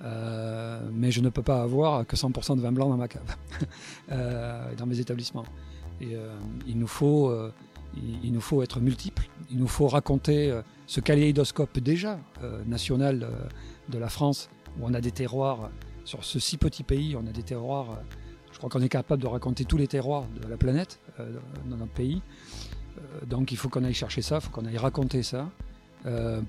Mais 0.00 1.10
je 1.10 1.20
ne 1.20 1.28
peux 1.28 1.42
pas 1.42 1.62
avoir 1.62 2.06
que 2.06 2.16
100% 2.16 2.56
de 2.56 2.62
vin 2.62 2.72
blanc 2.72 2.88
dans 2.88 2.96
ma 2.96 3.08
cave, 3.08 3.36
dans 4.78 4.86
mes 4.86 5.00
établissements. 5.00 5.44
Et 6.00 6.16
il, 6.66 6.78
nous 6.78 6.86
faut, 6.86 7.32
il, 8.22 8.32
nous 8.32 8.40
faut 8.40 8.62
être 8.62 8.80
multiples, 8.80 9.28
il 9.50 9.58
nous 9.58 9.68
faut 9.68 9.88
raconter 9.88 10.52
ce 10.90 10.98
kaléidoscope 10.98 11.78
déjà 11.78 12.18
euh, 12.42 12.64
national 12.64 13.22
euh, 13.22 13.48
de 13.90 13.98
la 13.98 14.08
France, 14.08 14.50
où 14.76 14.86
on 14.86 14.92
a 14.92 15.00
des 15.00 15.12
terroirs, 15.12 15.70
sur 16.04 16.24
ce 16.24 16.40
si 16.40 16.56
petit 16.56 16.82
pays, 16.82 17.14
on 17.14 17.24
a 17.28 17.30
des 17.30 17.44
terroirs, 17.44 17.92
euh, 17.92 18.16
je 18.50 18.58
crois 18.58 18.68
qu'on 18.68 18.82
est 18.82 18.88
capable 18.88 19.22
de 19.22 19.28
raconter 19.28 19.64
tous 19.64 19.76
les 19.76 19.86
terroirs 19.86 20.24
de 20.42 20.48
la 20.48 20.56
planète 20.56 20.98
dans 21.66 21.76
notre 21.76 21.92
pays. 21.92 22.22
donc 23.24 23.52
il 23.52 23.56
faut 23.56 23.68
qu'on 23.68 23.84
aille 23.84 23.94
chercher 23.94 24.20
ça, 24.20 24.38
il 24.38 24.40
faut 24.40 24.50
qu'on 24.50 24.66
aille 24.66 24.78
raconter 24.78 25.22
ça, 25.22 25.48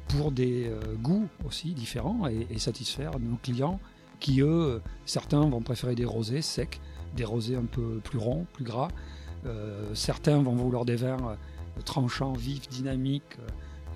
pour 0.08 0.32
des 0.32 0.72
goûts 1.02 1.28
aussi 1.46 1.74
différents 1.74 2.28
et, 2.28 2.58
satisfaire 2.58 3.20
nos 3.20 3.36
clients 3.36 3.80
qui, 4.20 4.42
eux, 4.42 4.82
certains 5.06 5.42
vont 5.42 5.62
préférer 5.62 5.94
des 5.94 6.06
rosés 6.06 6.42
secs, 6.42 6.80
des 7.16 7.26
rosés 7.26 7.56
un 7.56 7.66
peu 7.66 8.00
plus 8.04 8.18
ronds, 8.18 8.46
plus 8.54 8.64
gras. 8.64 8.88
certains 9.94 10.42
vont 10.42 10.56
vouloir 10.56 10.86
des 10.86 10.96
vins 10.96 11.36
tranchants, 11.84 12.34
vifs, 12.34 12.70
dynamiques, 12.70 13.38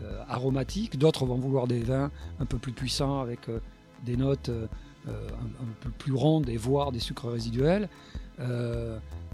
euh, 0.03 0.21
aromatiques, 0.27 0.97
d'autres 0.97 1.25
vont 1.25 1.37
vouloir 1.37 1.67
des 1.67 1.79
vins 1.79 2.11
un 2.39 2.45
peu 2.45 2.57
plus 2.57 2.73
puissants 2.73 3.21
avec 3.21 3.47
euh, 3.47 3.59
des 4.03 4.17
notes 4.17 4.49
euh, 4.49 4.67
un, 5.07 5.65
peu 5.79 5.89
plus 5.89 6.11
rondes 6.11 6.49
et 6.49 6.57
voire 6.57 6.91
des 6.91 6.99
sucres 6.99 7.29
résiduels. 7.29 7.87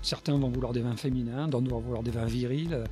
certains 0.02 0.38
vont 0.38 0.50
vouloir 0.50 0.74
des 0.74 0.82
vins 0.82 0.98
féminins, 0.98 1.48
d'autres 1.48 1.70
vont 1.70 1.80
vouloir 1.80 2.04
des 2.04 2.12
vins 2.12 2.26
virils. 2.26 2.84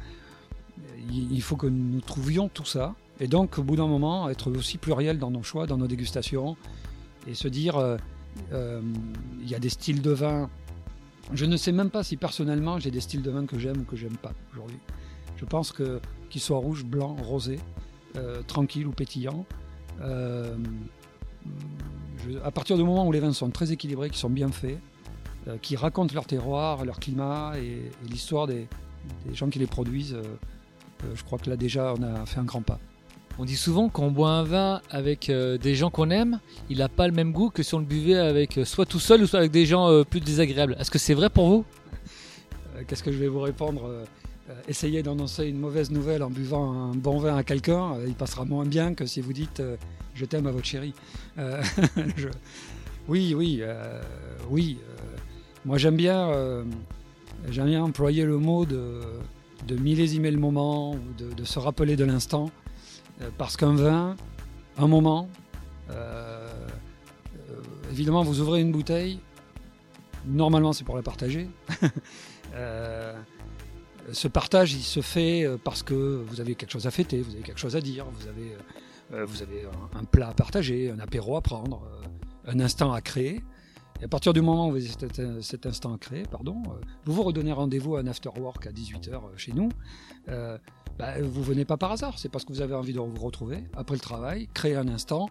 Il 1.11 1.41
faut 1.41 1.57
que 1.57 1.67
nous 1.67 2.01
trouvions 2.01 2.47
tout 2.47 2.65
ça 2.65 2.95
Et 3.19 3.27
donc, 3.27 3.57
au 3.57 3.63
bout 3.63 3.75
d'un 3.75 3.87
moment, 3.87 4.29
être 4.29 4.49
aussi 4.51 4.77
pluriel 4.77 5.19
dans 5.19 5.31
nos 5.31 5.43
choix, 5.43 5.67
dans 5.67 5.77
nos 5.77 5.87
dégustations, 5.87 6.55
et 7.27 7.33
se 7.33 7.47
dire, 7.47 7.77
euh, 7.77 7.97
euh, 8.53 8.81
il 9.41 9.49
y 9.49 9.55
a 9.55 9.59
des 9.59 9.69
styles 9.69 10.01
de 10.01 10.11
vin. 10.11 10.49
Je 11.33 11.45
ne 11.45 11.57
sais 11.57 11.71
même 11.71 11.89
pas 11.89 12.03
si 12.03 12.17
personnellement 12.17 12.79
j'ai 12.79 12.91
des 12.91 13.01
styles 13.01 13.21
de 13.21 13.29
vin 13.29 13.45
que 13.45 13.59
j'aime 13.59 13.81
ou 13.81 13.83
que 13.83 13.95
j'aime 13.95 14.17
pas 14.17 14.31
aujourd'hui. 14.53 14.79
Je 15.37 15.45
pense 15.45 15.71
que 15.71 15.99
qu'ils 16.29 16.41
soient 16.41 16.57
rouge, 16.57 16.85
blanc, 16.85 17.15
rosé, 17.23 17.59
euh, 18.15 18.41
tranquille 18.47 18.87
ou 18.87 18.91
pétillant. 18.91 19.45
à 22.43 22.51
partir 22.51 22.77
du 22.77 22.83
moment 22.83 23.05
où 23.07 23.11
les 23.11 23.19
vins 23.19 23.33
sont 23.33 23.49
très 23.49 23.71
équilibrés, 23.71 24.09
qui 24.09 24.17
sont 24.17 24.29
bien 24.29 24.49
faits, 24.49 24.79
qui 25.61 25.75
racontent 25.75 26.13
leur 26.13 26.25
terroir, 26.25 26.85
leur 26.85 26.99
climat 26.99 27.53
et, 27.57 27.91
l'histoire 28.09 28.47
des, 28.47 28.67
gens 29.33 29.49
qui 29.49 29.59
les 29.59 29.67
produisent, 29.67 30.17
je 31.13 31.23
crois 31.23 31.37
que 31.39 31.49
là 31.49 31.57
déjà 31.57 31.93
on 31.97 32.03
a 32.03 32.25
fait 32.25 32.39
un 32.39 32.43
grand 32.43 32.61
pas. 32.61 32.79
On 33.41 33.45
dit 33.45 33.55
souvent 33.55 33.87
qu'on 33.87 34.11
boit 34.11 34.31
un 34.31 34.43
vin 34.43 34.81
avec 34.89 35.29
euh, 35.29 35.57
des 35.57 35.73
gens 35.73 35.89
qu'on 35.89 36.09
aime, 36.09 36.41
il 36.69 36.79
n'a 36.79 36.89
pas 36.89 37.07
le 37.07 37.13
même 37.13 37.31
goût 37.31 37.49
que 37.49 37.63
si 37.63 37.73
on 37.73 37.79
le 37.79 37.85
buvait 37.85 38.17
avec 38.17 38.57
euh, 38.57 38.65
soit 38.65 38.85
tout 38.85 38.99
seul 38.99 39.21
ou 39.21 39.27
soit 39.27 39.39
avec 39.39 39.51
des 39.51 39.65
gens 39.65 39.89
euh, 39.89 40.03
plus 40.03 40.19
désagréables. 40.19 40.75
Est-ce 40.77 40.91
que 40.91 40.99
c'est 40.99 41.13
vrai 41.13 41.29
pour 41.29 41.47
vous? 41.47 41.65
Qu'est-ce 42.85 43.01
que 43.01 43.13
je 43.13 43.17
vais 43.17 43.29
vous 43.29 43.39
répondre 43.39 43.89
Essayez 44.67 45.03
d'annoncer 45.03 45.45
une 45.47 45.57
mauvaise 45.57 45.89
nouvelle 45.89 46.21
en 46.21 46.29
buvant 46.29 46.71
un 46.71 46.95
bon 46.95 47.17
vin 47.19 47.37
à 47.37 47.43
quelqu'un, 47.43 47.95
il 48.05 48.13
passera 48.13 48.43
moins 48.43 48.65
bien 48.65 48.93
que 48.93 49.05
si 49.05 49.21
vous 49.21 49.31
dites 49.31 49.61
je 50.15 50.25
t'aime 50.25 50.47
à 50.47 50.51
votre 50.51 50.65
chérie. 50.65 50.93
Oui, 53.07 53.33
oui, 53.35 53.63
oui. 54.49 54.77
Moi 55.65 55.77
j'aime 55.77 55.97
bien, 55.97 56.29
employer 57.81 58.23
le 58.23 58.37
mot 58.37 58.65
de, 58.65 59.01
de 59.67 59.75
millésimer 59.75 60.31
le 60.31 60.39
moment, 60.39 60.95
de 61.17 61.43
se 61.43 61.59
rappeler 61.59 61.95
de 61.95 62.05
l'instant. 62.05 62.49
Euh, 63.21 63.29
parce 63.37 63.57
qu'un 63.57 63.75
vin, 63.75 64.15
un 64.77 64.87
moment, 64.87 65.29
euh, 65.89 66.49
euh, 67.49 67.61
évidemment, 67.91 68.23
vous 68.23 68.39
ouvrez 68.41 68.61
une 68.61 68.71
bouteille, 68.71 69.19
normalement 70.25 70.73
c'est 70.73 70.83
pour 70.83 70.95
la 70.95 71.01
partager. 71.01 71.49
ce 74.11 74.27
partage, 74.27 74.73
il 74.73 74.81
se 74.81 75.01
fait 75.01 75.47
parce 75.63 75.83
que 75.83 76.23
vous 76.27 76.41
avez 76.41 76.55
quelque 76.55 76.71
chose 76.71 76.87
à 76.87 76.91
fêter, 76.91 77.21
vous 77.21 77.33
avez 77.33 77.43
quelque 77.43 77.59
chose 77.59 77.75
à 77.75 77.81
dire, 77.81 78.05
vous 78.05 78.27
avez, 78.27 79.25
vous 79.25 79.41
avez 79.41 79.67
un, 79.93 80.03
plat 80.03 80.29
à 80.29 80.33
partager, 80.33 80.89
un 80.89 80.99
apéro 80.99 81.37
à 81.37 81.41
prendre, 81.41 81.87
un 82.47 82.59
instant 82.59 82.91
à 82.91 83.01
créer. 83.01 83.43
Et 84.01 84.05
à 84.05 84.07
partir 84.07 84.31
du 84.31 84.41
moment 84.41 84.69
où 84.69 84.71
vous 84.71 84.77
avez 84.77 85.41
cet, 85.41 85.65
instant 85.65 85.93
à 85.93 85.97
créer, 85.97 86.23
pardon, 86.23 86.63
vous 87.05 87.13
vous 87.13 87.23
redonnez 87.23 87.51
rendez-vous 87.51 87.97
à 87.97 87.99
un 87.99 88.07
after 88.07 88.29
work 88.39 88.65
à 88.65 88.71
18h 88.71 89.19
chez 89.35 89.51
nous 89.51 89.69
bah, 90.99 91.13
vous 91.21 91.41
venez 91.41 91.63
pas 91.63 91.77
par 91.77 91.93
hasard, 91.93 92.19
c'est 92.19 92.27
parce 92.27 92.43
que 92.43 92.51
vous 92.51 92.59
avez 92.59 92.75
envie 92.75 92.91
de 92.91 92.99
vous 92.99 93.13
retrouver 93.15 93.63
après 93.73 93.95
le 93.95 94.01
travail, 94.01 94.49
créer 94.53 94.75
un 94.75 94.89
instant 94.89 95.29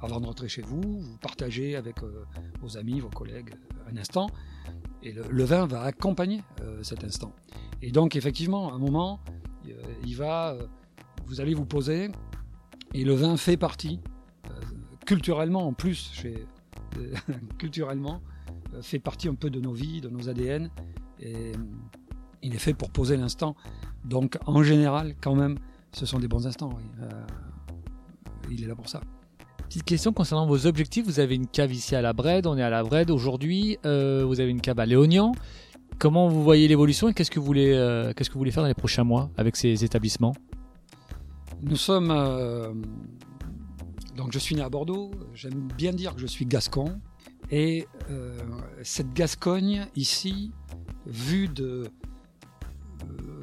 avant 0.00 0.18
de 0.18 0.24
rentrer 0.24 0.48
chez 0.48 0.62
vous, 0.62 0.80
vous 0.80 1.18
partagez 1.18 1.76
avec 1.76 2.02
euh, 2.02 2.24
vos 2.62 2.78
amis, 2.78 3.00
vos 3.00 3.10
collègues 3.10 3.50
euh, 3.52 3.92
un 3.92 3.98
instant, 3.98 4.30
et 5.02 5.12
le, 5.12 5.44
vin 5.44 5.66
va 5.66 5.82
accompagner 5.82 6.42
euh, 6.62 6.82
cet 6.82 7.04
instant. 7.04 7.34
Et 7.82 7.90
donc 7.90 8.16
effectivement, 8.16 8.72
à 8.72 8.76
un 8.76 8.78
moment, 8.78 9.20
il 10.06 10.16
va, 10.16 10.56
vous 11.26 11.42
allez 11.42 11.52
vous 11.52 11.66
poser, 11.66 12.10
et 12.94 13.04
le 13.04 13.12
vin 13.12 13.36
fait 13.36 13.58
partie, 13.58 14.00
culturellement 15.04 15.66
en 15.66 15.74
plus, 15.74 16.12
chez, 16.14 16.46
culturellement, 17.58 18.22
fait 18.80 18.98
partie 18.98 19.28
un 19.28 19.34
peu 19.34 19.50
de 19.50 19.60
nos 19.60 19.72
vies, 19.72 20.00
de 20.00 20.08
nos 20.08 20.30
ADN, 20.30 20.70
et 21.20 21.52
il 22.42 22.54
est 22.54 22.58
fait 22.58 22.74
pour 22.74 22.90
poser 22.90 23.16
l'instant. 23.16 23.54
Donc 24.04 24.38
en 24.46 24.62
général, 24.62 25.14
quand 25.20 25.34
même, 25.34 25.58
ce 25.92 26.06
sont 26.06 26.18
des 26.18 26.28
bons 26.28 26.46
instants. 26.46 26.70
Euh, 27.00 27.08
il 28.50 28.62
est 28.62 28.66
là 28.66 28.74
pour 28.74 28.88
ça. 28.88 29.00
Petite 29.68 29.84
question 29.84 30.12
concernant 30.12 30.46
vos 30.46 30.66
objectifs. 30.66 31.04
Vous 31.04 31.20
avez 31.20 31.34
une 31.34 31.46
cave 31.46 31.72
ici 31.72 31.94
à 31.94 32.02
la 32.02 32.12
Brède, 32.12 32.46
on 32.46 32.56
est 32.56 32.62
à 32.62 32.70
la 32.70 32.82
Brède 32.82 33.10
aujourd'hui. 33.10 33.78
Euh, 33.86 34.24
vous 34.26 34.40
avez 34.40 34.50
une 34.50 34.60
cave 34.60 34.80
à 34.80 34.86
Léognan. 34.86 35.32
Comment 35.98 36.28
vous 36.28 36.42
voyez 36.42 36.66
l'évolution 36.66 37.08
et 37.08 37.14
qu'est-ce 37.14 37.30
que 37.30 37.38
vous 37.38 37.46
voulez, 37.46 37.72
euh, 37.72 38.12
qu'est-ce 38.14 38.30
que 38.30 38.34
vous 38.34 38.40
voulez 38.40 38.50
faire 38.50 38.62
dans 38.62 38.68
les 38.68 38.74
prochains 38.74 39.04
mois 39.04 39.30
avec 39.36 39.56
ces 39.56 39.84
établissements? 39.84 40.34
Nous 41.62 41.76
sommes 41.76 42.08
donc 44.16 44.32
je 44.32 44.38
suis 44.38 44.54
né 44.54 44.62
à 44.62 44.70
Bordeaux. 44.70 45.10
J'aime 45.34 45.68
bien 45.76 45.92
dire 45.92 46.14
que 46.14 46.20
je 46.20 46.26
suis 46.26 46.46
gascon 46.46 47.00
et 47.50 47.86
cette 48.82 49.12
Gascogne 49.12 49.86
ici, 49.94 50.52
vue 51.06 51.48
de 51.48 51.90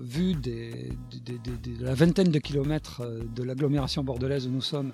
vu 0.08 0.34
de 0.34 1.84
la 1.84 1.94
vingtaine 1.94 2.32
de 2.32 2.40
kilomètres 2.40 3.02
euh, 3.02 3.24
de 3.36 3.44
l'agglomération 3.44 4.04
bordelaise 4.04 4.48
où 4.48 4.52
nous 4.52 4.62
sommes, 4.62 4.92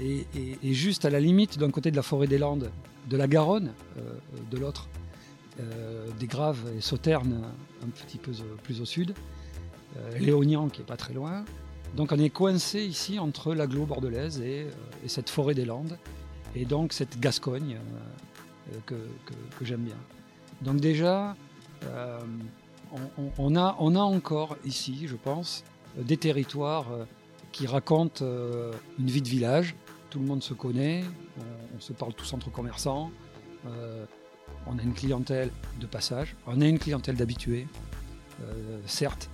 euh, 0.00 0.22
et, 0.62 0.74
juste 0.74 1.04
à 1.04 1.10
la 1.10 1.20
limite 1.20 1.58
d'un 1.58 1.70
côté 1.70 1.90
de 1.90 1.96
la 1.96 2.02
forêt 2.02 2.26
des 2.26 2.38
Landes, 2.38 2.70
de 3.08 3.16
la 3.16 3.28
Garonne, 3.28 3.72
euh, 3.98 4.14
de 4.50 4.58
l'autre, 4.58 4.88
des 6.18 6.26
Graves 6.26 6.58
et 6.76 6.80
Sauternes 6.80 7.44
un 7.84 7.88
petit 7.88 8.18
peu 8.18 8.32
plus 8.64 8.80
au 8.80 8.84
sud, 8.84 9.14
Léognan 10.18 10.68
qui 10.68 10.80
est 10.80 10.84
pas 10.84 10.96
très 10.96 11.14
loin. 11.14 11.44
Donc 11.96 12.10
on 12.10 12.18
est 12.18 12.30
coincé 12.30 12.80
ici 12.80 13.20
entre 13.20 13.54
l'agglo 13.54 13.86
bordelaise 13.86 14.40
et, 14.40 14.66
cette 15.06 15.30
forêt 15.30 15.54
des 15.54 15.64
Landes, 15.64 15.96
et 16.56 16.64
donc 16.64 16.92
cette 16.92 17.20
Gascogne 17.20 17.78
que, 18.84 18.96
que 19.56 19.64
j'aime 19.64 19.82
bien. 19.82 19.94
Donc 20.60 20.80
déjà, 20.80 21.36
on, 23.38 23.56
a, 23.56 24.00
encore 24.00 24.56
ici, 24.64 25.06
je 25.06 25.16
pense, 25.16 25.64
euh, 25.98 26.02
des 26.02 26.16
territoires 26.16 26.90
euh, 26.92 27.04
qui 27.52 27.66
racontent 27.66 28.24
euh, 28.24 28.72
une 28.98 29.06
vie 29.06 29.22
de 29.22 29.28
village. 29.28 29.74
Tout 30.10 30.20
le 30.20 30.26
monde 30.26 30.42
se 30.42 30.54
connaît, 30.54 31.04
on, 31.76 31.80
se 31.80 31.92
parle 31.92 32.14
tous 32.14 32.32
entre 32.32 32.50
commerçants. 32.50 33.10
on 34.66 34.78
a 34.78 34.82
une 34.82 34.94
clientèle 34.94 35.50
de 35.80 35.86
passage, 35.86 36.36
on 36.46 36.60
a 36.60 36.66
une 36.66 36.78
clientèle 36.78 37.16
d'habitués, 37.16 37.66
certes. 38.86 39.28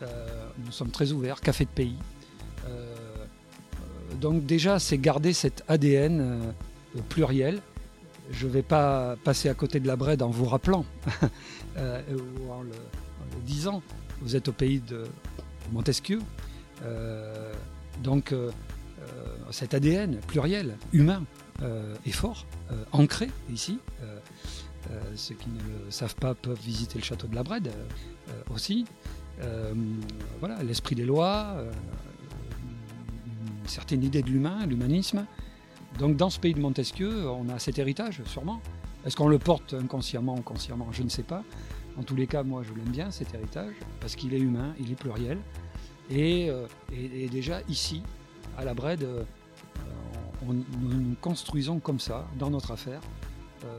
nous 0.00 0.72
sommes 0.72 0.90
très 0.90 1.12
ouverts, 1.12 1.40
café 1.40 1.66
de 1.66 1.70
pays. 1.70 1.98
donc 4.20 4.44
déjà, 4.44 4.80
c'est 4.80 4.98
garder 4.98 5.32
cet 5.32 5.62
ADN 5.68 6.52
pluriel 7.08 7.62
je 8.30 8.46
ne 8.46 8.52
vais 8.52 8.62
pas 8.62 9.16
passer 9.24 9.48
à 9.48 9.54
côté 9.54 9.80
de 9.80 9.86
la 9.86 9.96
Brède 9.96 10.22
en 10.22 10.30
vous 10.30 10.44
rappelant 10.44 10.84
euh, 11.78 12.02
en 12.50 12.62
le, 12.62 12.72
disant. 13.44 13.82
Vous 14.20 14.36
êtes 14.36 14.48
au 14.48 14.52
pays 14.52 14.80
de 14.80 15.04
Montesquieu. 15.72 16.20
Euh, 16.84 17.52
donc 18.02 18.32
euh, 18.32 18.50
cet 19.50 19.74
ADN 19.74 20.16
pluriel, 20.26 20.76
humain, 20.92 21.24
est 22.06 22.12
fort, 22.12 22.46
ancré 22.92 23.28
ici. 23.52 23.80
ceux 25.16 25.34
qui 25.34 25.48
ne 25.48 25.84
le 25.86 25.90
savent 25.90 26.14
pas 26.14 26.34
peuvent 26.34 26.60
visiter 26.60 26.98
le 26.98 27.04
château 27.04 27.26
de 27.26 27.34
la 27.34 27.42
Brède 27.42 27.72
aussi. 28.54 28.84
voilà, 30.38 30.62
l'esprit 30.62 30.94
des 30.94 31.04
lois, 31.04 31.56
une 33.62 33.68
certaine 33.68 34.04
idée 34.04 34.22
de 34.22 34.30
l'humain, 34.30 34.66
l'humanisme. 34.66 35.26
Donc 35.98 36.16
dans 36.16 36.30
ce 36.30 36.38
pays 36.38 36.54
de 36.54 36.60
Montesquieu, 36.60 37.28
on 37.28 37.48
a 37.48 37.58
cet 37.58 37.78
héritage, 37.80 38.22
sûrement. 38.24 38.60
Est-ce 39.04 39.16
qu'on 39.16 39.28
le 39.28 39.38
porte 39.38 39.74
inconsciemment 39.74 40.34
ou 40.34 40.42
consciemment? 40.42 40.88
Je 40.92 41.02
ne 41.02 41.08
sais 41.08 41.22
pas. 41.22 41.42
En 41.98 42.02
tous 42.02 42.16
les 42.16 42.26
cas, 42.26 42.42
moi, 42.42 42.62
je 42.62 42.72
l'aime 42.74 42.90
bien, 42.92 43.10
cet 43.10 43.34
héritage, 43.34 43.74
parce 44.00 44.14
qu'il 44.14 44.34
est 44.34 44.38
humain, 44.38 44.74
il 44.78 44.92
est 44.92 44.96
pluriel. 44.96 45.38
Et, 46.10 46.48
euh, 46.50 46.66
déjà, 47.30 47.60
ici, 47.68 48.02
à 48.56 48.64
la 48.64 48.74
Brède, 48.74 49.02
euh, 49.02 49.24
nous 50.46 50.64
nous 50.80 51.14
construisons 51.20 51.80
comme 51.80 52.00
ça, 52.00 52.26
dans 52.38 52.50
notre 52.50 52.70
affaire. 52.70 53.00
Euh, 53.64 53.78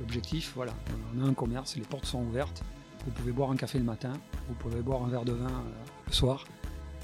l'objectif, 0.00 0.52
voilà, 0.54 0.72
on 1.16 1.24
a 1.24 1.28
un 1.28 1.34
commerce, 1.34 1.76
les 1.76 1.82
portes 1.82 2.06
sont 2.06 2.22
ouvertes. 2.22 2.62
Vous 3.04 3.10
pouvez 3.10 3.32
boire 3.32 3.50
un 3.50 3.56
café 3.56 3.78
le 3.78 3.84
matin, 3.84 4.12
vous 4.48 4.54
pouvez 4.54 4.80
boire 4.80 5.02
un 5.04 5.08
verre 5.08 5.24
de 5.24 5.32
vin 5.32 5.64
le 6.06 6.12
soir. 6.12 6.44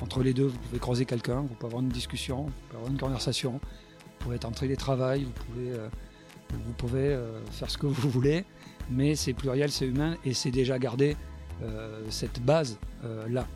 Entre 0.01 0.23
les 0.23 0.33
deux, 0.33 0.47
vous 0.47 0.59
pouvez 0.59 0.79
croiser 0.79 1.05
quelqu'un, 1.05 1.41
vous 1.41 1.49
pouvez 1.49 1.67
avoir 1.67 1.83
une 1.83 1.91
discussion, 1.91 2.45
vous 2.45 2.53
pouvez 2.69 2.77
avoir 2.77 2.91
une 2.91 2.99
conversation. 2.99 3.53
Vous 3.53 4.25
pouvez 4.25 4.37
être 4.37 4.47
en 4.47 4.51
télétravail, 4.53 5.25
vous 5.25 5.33
pouvez, 5.33 5.73
euh, 5.73 5.89
vous 6.52 6.73
pouvez 6.73 7.09
euh, 7.09 7.40
faire 7.50 7.71
ce 7.71 7.78
que 7.78 7.87
vous 7.87 8.11
voulez, 8.11 8.45
mais 8.90 9.14
c'est 9.14 9.33
pluriel, 9.33 9.71
c'est 9.71 9.87
humain 9.87 10.16
et 10.25 10.35
c'est 10.35 10.50
déjà 10.50 10.78
gardé 10.78 11.16
euh, 11.62 12.02
cette 12.11 12.40
base 12.42 12.78
là. 13.28 13.47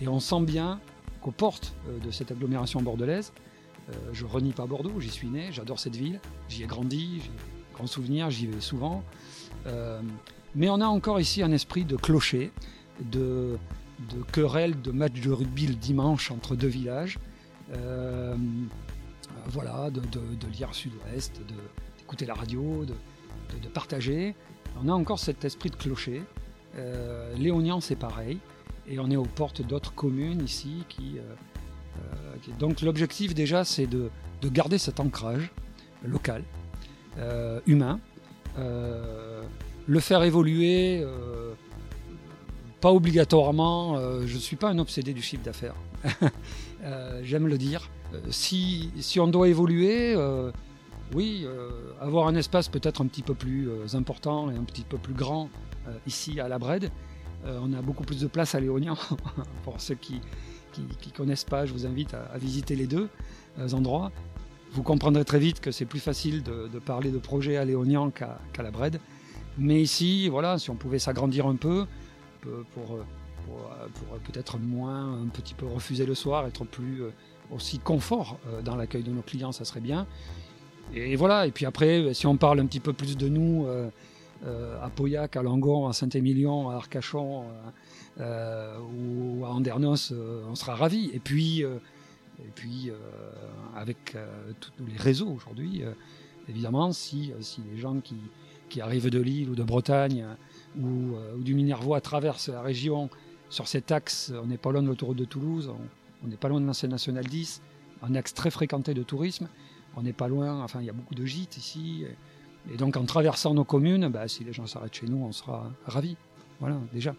Et 0.00 0.08
on 0.08 0.20
sent 0.20 0.42
bien 0.42 0.80
qu'aux 1.22 1.30
portes 1.30 1.74
de 2.04 2.10
cette 2.10 2.30
agglomération 2.30 2.82
bordelaise, 2.82 3.32
je 4.12 4.26
renie 4.26 4.52
pas 4.52 4.66
Bordeaux, 4.66 5.00
j'y 5.00 5.08
suis 5.08 5.28
né, 5.28 5.48
j'adore 5.50 5.78
cette 5.78 5.96
ville, 5.96 6.20
j'y 6.48 6.62
ai 6.62 6.66
grandi, 6.66 7.22
j'ai 7.24 7.30
grands 7.72 7.86
souvenirs, 7.86 8.28
j'y 8.30 8.48
vais 8.48 8.60
souvent. 8.60 9.02
mais 10.54 10.68
on 10.68 10.80
a 10.80 10.86
encore 10.86 11.20
ici 11.20 11.42
un 11.42 11.52
esprit 11.52 11.84
de 11.84 11.96
clocher, 11.96 12.52
de, 13.00 13.56
de 14.10 14.22
querelle, 14.32 14.80
de 14.82 14.90
match 14.90 15.20
de 15.20 15.30
rugby 15.30 15.66
le 15.68 15.74
dimanche 15.74 16.30
entre 16.30 16.54
deux 16.54 16.68
villages. 16.68 17.18
Euh, 17.74 18.34
voilà, 19.48 19.90
de, 19.90 20.00
lire 20.52 20.74
Sud-Ouest, 20.74 21.40
d'écouter 22.12 22.26
la 22.26 22.34
radio, 22.34 22.84
de, 22.84 23.68
partager. 23.68 24.34
On 24.82 24.88
a 24.88 24.92
encore 24.92 25.18
cet 25.18 25.46
esprit 25.46 25.70
de 25.70 25.76
clocher. 25.76 26.22
Euh, 26.76 27.34
Léonian, 27.36 27.80
c'est 27.80 27.96
pareil. 27.96 28.38
Et 28.86 28.98
on 28.98 29.10
est 29.10 29.16
aux 29.16 29.24
portes 29.24 29.62
d'autres 29.62 29.94
communes 29.94 30.44
ici 30.44 30.84
qui, 30.90 31.16
euh, 31.16 32.52
donc 32.58 32.82
l'objectif 32.82 33.34
déjà, 33.34 33.64
c'est 33.64 33.86
de, 33.86 34.10
garder 34.44 34.76
cet 34.76 35.00
ancrage 35.00 35.50
local, 36.04 36.42
humain, 37.66 37.98
le 38.58 40.00
faire 40.00 40.22
évoluer 40.24 41.06
pas 42.80 42.92
obligatoirement, 42.92 43.96
je 44.26 44.34
ne 44.34 44.40
suis 44.40 44.56
pas 44.56 44.68
un 44.68 44.78
obsédé 44.78 45.14
du 45.14 45.22
chiffre 45.22 45.44
d'affaires. 45.44 45.76
J'aime 47.22 47.46
le 47.46 47.56
dire. 47.56 47.88
Si, 48.30 48.90
si, 49.00 49.20
on 49.20 49.28
doit 49.28 49.48
évoluer, 49.48 50.16
oui, 51.14 51.46
avoir 52.00 52.26
un 52.26 52.34
espace 52.34 52.68
peut-être 52.68 53.02
un 53.02 53.06
petit 53.06 53.22
peu 53.22 53.34
plus 53.34 53.68
important 53.94 54.50
et 54.50 54.56
un 54.56 54.64
petit 54.64 54.82
peu 54.82 54.98
plus 54.98 55.14
grand 55.14 55.50
ici 56.06 56.40
à 56.40 56.48
la 56.48 56.58
Brède, 56.58 56.90
euh, 57.44 57.58
on 57.62 57.72
a 57.72 57.82
beaucoup 57.82 58.04
plus 58.04 58.20
de 58.20 58.26
place 58.26 58.54
à 58.54 58.60
Léognan. 58.60 58.96
Pour 59.64 59.80
ceux 59.80 59.94
qui 59.94 60.20
ne 60.78 61.16
connaissent 61.16 61.44
pas, 61.44 61.66
je 61.66 61.72
vous 61.72 61.86
invite 61.86 62.14
à, 62.14 62.38
visiter 62.38 62.76
les 62.76 62.86
deux 62.86 63.08
euh, 63.58 63.72
endroits. 63.72 64.12
Vous 64.72 64.82
comprendrez 64.82 65.24
très 65.24 65.38
vite 65.38 65.60
que 65.60 65.70
c'est 65.70 65.84
plus 65.84 66.00
facile 66.00 66.42
de, 66.42 66.78
parler 66.78 67.10
de 67.10 67.18
projet 67.18 67.56
à 67.56 67.64
Léognan 67.64 68.10
qu'à 68.10 68.38
la 68.62 68.70
Brède. 68.70 69.00
Mais 69.58 69.82
ici, 69.82 70.28
voilà, 70.28 70.58
si 70.58 70.70
on 70.70 70.76
pouvait 70.76 70.98
s'agrandir 70.98 71.46
un 71.46 71.56
peu, 71.56 71.84
pour, 72.40 72.98
peut-être 74.24 74.58
moins, 74.58 75.22
un 75.22 75.26
petit 75.26 75.52
peu 75.52 75.66
refuser 75.66 76.06
le 76.06 76.14
soir, 76.14 76.46
être 76.46 76.64
plus 76.64 77.02
euh, 77.02 77.10
aussi 77.50 77.78
confort 77.78 78.38
dans 78.64 78.76
l'accueil 78.76 79.02
de 79.02 79.10
nos 79.10 79.20
clients, 79.20 79.52
ça 79.52 79.66
serait 79.66 79.80
bien. 79.80 80.06
Et 80.94 81.16
voilà, 81.16 81.46
et 81.46 81.50
puis 81.50 81.64
après, 81.64 82.12
si 82.14 82.26
on 82.26 82.36
parle 82.36 82.60
un 82.60 82.66
petit 82.66 82.80
peu 82.80 82.92
plus 82.92 83.16
de 83.16 83.28
nous, 83.28 83.66
euh, 84.44 84.76
à 84.82 84.90
Pauillac, 84.90 85.36
à 85.36 85.42
Langon, 85.42 85.86
à 85.86 85.92
Saint-Émilion, 85.92 86.68
à 86.68 86.74
Arcachon 86.74 87.42
euh, 87.42 87.46
euh, 88.20 88.78
ou 88.96 89.44
à 89.44 89.50
Andernos, 89.50 90.12
on 90.12 90.54
sera 90.56 90.74
ravis. 90.74 91.10
Et 91.14 91.20
puis, 91.20 91.64
avec 93.76 94.16
tous 94.60 94.72
les 94.86 94.96
réseaux 94.96 95.28
aujourd'hui, 95.28 95.82
évidemment, 96.48 96.92
si, 96.92 97.32
les 97.70 97.78
gens 97.78 98.00
qui, 98.00 98.80
arrivent 98.80 99.10
de 99.10 99.20
Lille 99.20 99.50
ou 99.50 99.54
de 99.54 99.62
Bretagne 99.62 100.26
ou, 100.80 101.14
du 101.38 101.54
Minervois 101.54 102.00
traversent 102.00 102.48
la 102.48 102.62
région 102.62 103.10
sur 103.48 103.68
cet 103.68 103.92
axe, 103.92 104.32
on 104.42 104.46
n'est 104.46 104.58
pas 104.58 104.72
loin 104.72 104.82
de 104.82 104.88
l'autoroute 104.88 105.18
de 105.18 105.26
Toulouse, 105.26 105.70
on 106.24 106.26
n'est 106.26 106.36
pas 106.36 106.48
loin 106.48 106.60
de 106.60 106.66
l'ancien 106.66 106.88
National 106.88 107.26
10, 107.26 107.62
un 108.02 108.14
axe 108.14 108.34
très 108.34 108.50
fréquenté 108.50 108.94
de 108.94 109.02
tourisme. 109.02 109.48
On 109.96 110.02
n'est 110.02 110.12
pas 110.12 110.28
loin, 110.28 110.62
enfin 110.62 110.80
il 110.80 110.86
y 110.86 110.90
a 110.90 110.94
beaucoup 110.94 111.14
de 111.14 111.24
gîtes 111.24 111.56
ici. 111.56 112.04
Et 112.72 112.76
donc 112.76 112.96
en 112.96 113.04
traversant 113.04 113.54
nos 113.54 113.64
communes, 113.64 114.08
bah, 114.08 114.28
si 114.28 114.44
les 114.44 114.52
gens 114.52 114.66
s'arrêtent 114.66 114.94
chez 114.94 115.06
nous, 115.06 115.24
on 115.24 115.32
sera 115.32 115.70
ravis. 115.86 116.16
Voilà, 116.60 116.76
déjà. 116.92 117.14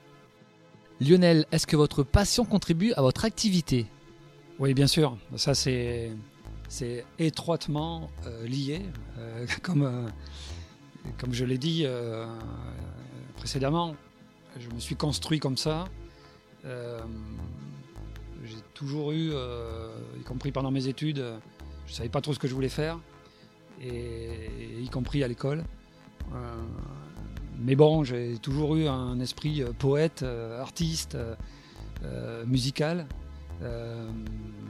Lionel, 1.01 1.45
est-ce 1.51 1.67
que 1.67 1.75
votre 1.75 2.03
passion 2.03 2.45
contribue 2.45 2.93
à 2.93 3.01
votre 3.01 3.25
activité? 3.25 3.87
Oui, 4.59 4.73
bien 4.73 4.87
sûr. 4.87 5.17
Ça, 5.35 5.53
c'est, 5.53 6.11
c'est 6.69 7.05
étroitement 7.19 8.09
euh, 8.25 8.47
lié. 8.47 8.81
Euh, 9.17 9.45
comme, 9.63 9.83
euh, 9.83 10.07
comme 11.19 11.33
je 11.33 11.45
l'ai 11.45 11.57
dit 11.57 11.85
précédemment, 13.35 13.95
je 14.59 14.69
me 14.69 14.79
suis 14.79 14.95
construit 14.95 15.39
comme 15.39 15.57
ça. 15.57 15.85
j'ai 16.63 18.61
toujours 18.73 19.11
eu, 19.11 19.31
y 19.31 20.23
compris 20.23 20.51
pendant 20.51 20.71
mes 20.71 20.87
études, 20.87 21.25
je 21.85 21.91
ne 21.91 21.95
savais 21.95 22.09
pas 22.09 22.21
trop 22.21 22.33
ce 22.33 22.39
que 22.39 22.47
je 22.47 22.53
voulais 22.53 22.69
faire 22.69 22.99
y 23.81 24.89
compris 24.89 25.23
à 25.23 25.27
l'école. 25.27 25.63
Euh, 26.33 26.63
mais 27.59 27.75
bon, 27.75 28.03
j'ai 28.03 28.37
toujours 28.39 28.75
eu 28.75 28.87
un 28.87 29.19
esprit 29.19 29.61
euh, 29.61 29.71
poète, 29.73 30.23
euh, 30.23 30.61
artiste, 30.61 31.17
musical. 32.45 33.07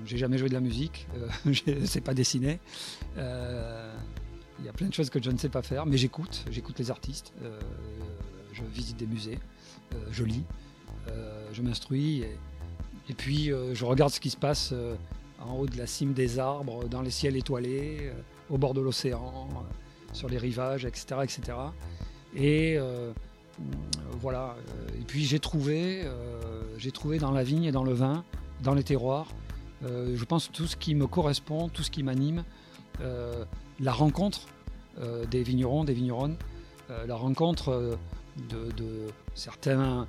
j'ai 0.05 0.17
jamais 0.19 0.37
joué 0.37 0.49
de 0.49 0.53
la 0.53 0.59
musique, 0.59 1.07
je 1.47 1.71
ne 1.71 1.85
sais 1.85 2.01
pas 2.01 2.13
dessiner. 2.13 2.59
Il 3.17 4.65
y 4.65 4.69
a 4.69 4.73
plein 4.73 4.87
de 4.87 4.93
choses 4.93 5.09
que 5.09 5.21
je 5.21 5.31
ne 5.31 5.37
sais 5.37 5.49
pas 5.49 5.63
faire, 5.63 5.87
mais 5.87 5.97
j'écoute, 5.97 6.45
j'écoute 6.51 6.77
les 6.77 6.91
artistes, 6.91 7.33
je 8.51 8.61
visite 8.71 8.97
des 8.97 9.07
musées, 9.07 9.39
je 10.11 10.23
lis, 10.23 10.43
je 11.51 11.61
m'instruis, 11.63 12.23
et, 13.09 13.13
puis 13.15 13.45
je 13.73 13.83
regarde 13.83 14.11
ce 14.11 14.19
qui 14.19 14.29
se 14.29 14.37
passe 14.37 14.71
en 15.47 15.57
haut 15.57 15.67
de 15.67 15.77
la 15.77 15.87
cime 15.87 16.13
des 16.13 16.39
arbres, 16.39 16.87
dans 16.87 17.01
les 17.01 17.11
ciels 17.11 17.35
étoilés 17.35 18.11
au 18.49 18.57
bord 18.57 18.73
de 18.73 18.81
l'océan, 18.81 19.49
euh, 19.51 20.13
sur 20.13 20.29
les 20.29 20.37
rivages, 20.37 20.85
etc. 20.85 21.21
etc. 21.23 21.57
Et 22.35 22.75
euh, 22.77 23.11
voilà. 24.19 24.55
Euh, 24.57 24.89
puis 25.07 25.23
j'ai 25.25 25.39
trouvé, 25.39 26.03
j'ai 26.77 26.91
trouvé 26.91 27.17
dans 27.17 27.31
la 27.31 27.43
vigne 27.43 27.65
et 27.65 27.71
dans 27.71 27.83
le 27.83 27.93
vin, 27.93 28.23
dans 28.61 28.73
les 28.73 28.83
terroirs, 28.83 29.27
je 29.83 30.23
pense 30.23 30.49
tout 30.51 30.65
ce 30.65 30.77
qui 30.77 30.95
me 30.95 31.07
correspond, 31.07 31.67
tout 31.67 31.83
ce 31.83 31.91
qui 31.91 32.03
m'anime, 32.03 32.43
la 32.99 33.91
rencontre 33.91 34.47
des 35.29 35.43
vignerons, 35.43 35.83
des 35.83 35.93
vigneronnes, 35.93 36.37
la 37.05 37.15
rencontre 37.15 37.97
de, 38.49 39.07
certains 39.35 40.07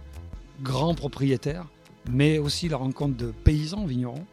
grands 0.63 0.95
propriétaires, 0.95 1.67
mais 2.09 2.39
aussi 2.39 2.69
la 2.69 2.77
rencontre 2.77 3.17
de 3.17 3.33
paysans 3.33 3.85
vignerons 3.85 4.27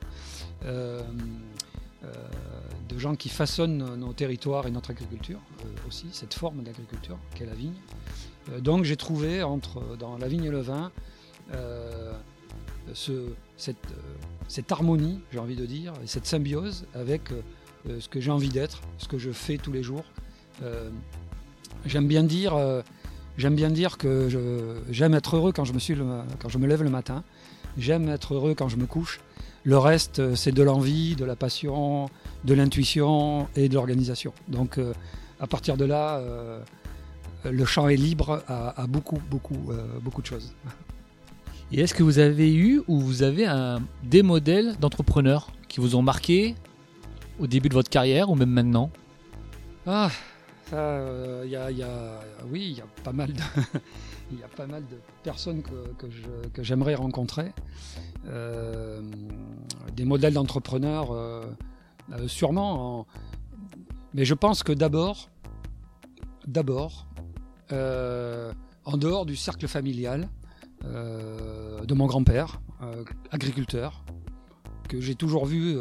de 2.92 3.00
gens 3.00 3.16
qui 3.16 3.30
façonnent 3.30 3.96
nos 3.96 4.14
territoires 4.14 4.68
et 4.68 4.72
notre 4.72 4.92
agriculture 4.92 5.40
euh, 5.66 5.88
aussi, 5.88 6.08
cette 6.12 6.34
forme 6.34 6.64
d'agriculture 6.64 7.18
qu'est 7.36 7.46
la 7.46 7.54
vigne. 7.54 7.74
Euh, 8.52 8.60
donc 8.60 8.84
j'ai 8.84 8.98
trouvé 8.98 9.44
entre, 9.44 9.98
dans 9.98 10.18
la 10.18 10.28
vigne 10.28 10.46
et 10.46 10.50
le 10.50 10.62
vin 10.62 10.92
euh, 11.54 12.14
cette, 13.58 13.78
cette, 14.48 14.72
harmonie, 14.72 15.22
j'ai 15.32 15.40
envie 15.40 15.56
de 15.56 15.66
dire, 15.66 15.94
et 16.04 16.08
cette 16.08 16.26
symbiose 16.26 16.86
avec 16.94 17.30
ce 17.88 18.10
que 18.10 18.20
j'ai 18.20 18.32
envie 18.32 18.50
d'être, 18.50 18.82
ce 18.98 19.08
que 19.08 19.18
je 19.18 19.32
fais 19.32 19.58
tous 19.58 19.72
les 19.72 19.84
jours. 19.84 20.04
j'aime 21.86 22.08
bien 22.08 22.24
dire, 22.24 22.54
j'aime 23.38 23.56
bien 23.56 23.70
dire 23.70 23.98
que 23.98 24.28
j'aime 24.90 25.14
être 25.14 25.38
heureux 25.38 25.54
quand 25.54 25.64
je, 25.64 25.74
me 25.74 25.80
suis 25.80 25.96
quand 26.40 26.50
je 26.50 26.58
me 26.58 26.68
lève 26.68 26.84
le 26.84 26.90
matin. 26.90 27.24
J'aime 27.78 28.10
être 28.10 28.34
heureux 28.34 28.56
quand 28.56 28.68
je 28.68 28.78
me 28.78 28.88
couche. 28.88 29.22
Le 29.64 29.78
reste, 29.78 30.36
c'est 30.36 30.52
de 30.52 30.64
l'envie, 30.64 31.16
de 31.16 31.26
la 31.26 31.36
passion, 31.36 32.10
de 32.44 32.54
l'intuition 32.54 33.48
et 33.56 33.70
de 33.70 33.76
l'organisation. 33.76 34.34
Donc 34.48 34.78
euh, 34.78 34.94
à 35.40 35.48
partir 35.48 35.78
de 35.78 35.86
là, 35.86 36.18
euh, 36.18 36.60
le 37.46 37.66
champ 37.66 37.88
est 37.88 37.96
libre 37.96 38.44
à, 38.48 38.86
beaucoup, 38.88 39.20
beaucoup, 39.30 39.72
euh, 39.72 39.86
beaucoup 40.02 40.22
de 40.22 40.28
choses. 40.28 40.54
Et 41.72 41.82
est-ce 41.82 41.94
que 41.94 42.04
vous 42.04 42.20
avez 42.20 42.54
eu 42.54 42.82
ou 42.88 43.00
vous 43.00 43.24
avez 43.24 43.46
un, 43.46 43.82
des 44.04 44.24
modèles 44.24 44.76
d'entrepreneurs 44.80 45.52
qui 45.68 45.80
vous 45.80 45.96
ont 45.96 46.02
marqué 46.02 46.56
au 47.40 47.48
début 47.48 47.70
de 47.70 47.74
votre 47.74 47.90
carrière 47.90 48.30
ou 48.30 48.36
même 48.36 48.50
maintenant? 48.50 48.92
Ah, 49.88 50.10
il 50.72 51.50
y, 51.50 51.56
a, 51.56 51.70
oui, 52.52 52.68
il 52.72 52.78
y 52.78 52.82
a 52.82 52.86
pas 53.04 53.14
mal 53.14 53.34
de, 53.34 53.42
il 54.32 54.40
y 54.40 54.44
a 54.44 54.48
pas 54.48 54.68
mal 54.68 54.84
de 54.88 54.98
personnes 55.24 55.62
que, 55.62 56.08
que 56.54 56.64
j'aimerais 56.64 56.96
rencontrer. 56.96 57.52
des 59.96 60.06
modèles 60.06 60.34
d'entrepreneurs 60.34 61.12
euh, 62.14 62.28
sûrement. 62.28 63.08
Mais 64.14 64.26
je 64.26 64.34
pense 64.34 64.64
que 64.64 64.74
d'abord, 64.74 65.30
d'abord, 66.46 67.08
euh, 67.72 68.52
en 68.86 68.98
dehors 68.98 69.26
du 69.26 69.36
cercle 69.36 69.68
familial 69.68 70.28
euh, 70.86 71.86
de 71.86 71.94
mon 71.94 72.08
grand-père, 72.08 72.62
agriculteur, 73.30 74.04
que 74.90 75.00
j'ai 75.00 75.14
toujours 75.14 75.46
vu 75.46 75.78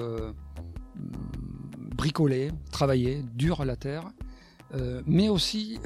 bricoler, 1.97 2.51
travailler, 2.71 3.23
dur 3.35 3.63
à 3.63 3.65
la 3.65 3.75
terre, 3.75 4.05
mais 5.07 5.29
aussi 5.29 5.79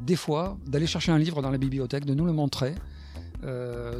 des 0.00 0.16
fois 0.16 0.56
d'aller 0.66 0.86
chercher 0.86 1.12
un 1.12 1.18
livre 1.18 1.42
dans 1.42 1.50
la 1.50 1.58
bibliothèque, 1.58 2.04
de 2.04 2.14
nous 2.14 2.26
le 2.26 2.32
montrer. 2.32 2.74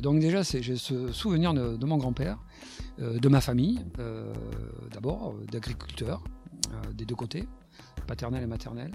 donc 0.03 0.21
déjà, 0.21 0.42
j'ai 0.42 0.77
ce 0.77 1.12
souvenir 1.12 1.55
de 1.55 1.87
mon 1.87 1.97
grand-père. 1.97 2.38
Euh, 3.01 3.18
de 3.18 3.29
ma 3.29 3.40
famille, 3.40 3.81
euh, 4.01 4.33
d'abord, 4.92 5.31
euh, 5.31 5.47
d'agriculteurs, 5.53 6.23
des 6.94 7.05
deux 7.05 7.14
côtés, 7.14 7.47
paternel 8.07 8.42
et 8.42 8.47
maternel. 8.47 8.90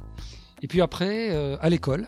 Et 0.61 0.67
puis 0.67 0.81
après, 0.81 1.31
à 1.59 1.69
l'école, 1.69 2.07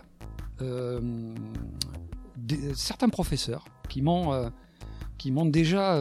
certains 2.75 3.09
professeurs 3.09 3.65
qui 3.89 4.01
m'ont 4.01 4.51
qui 5.17 5.31
m'ont 5.31 5.45
déjà 5.45 5.99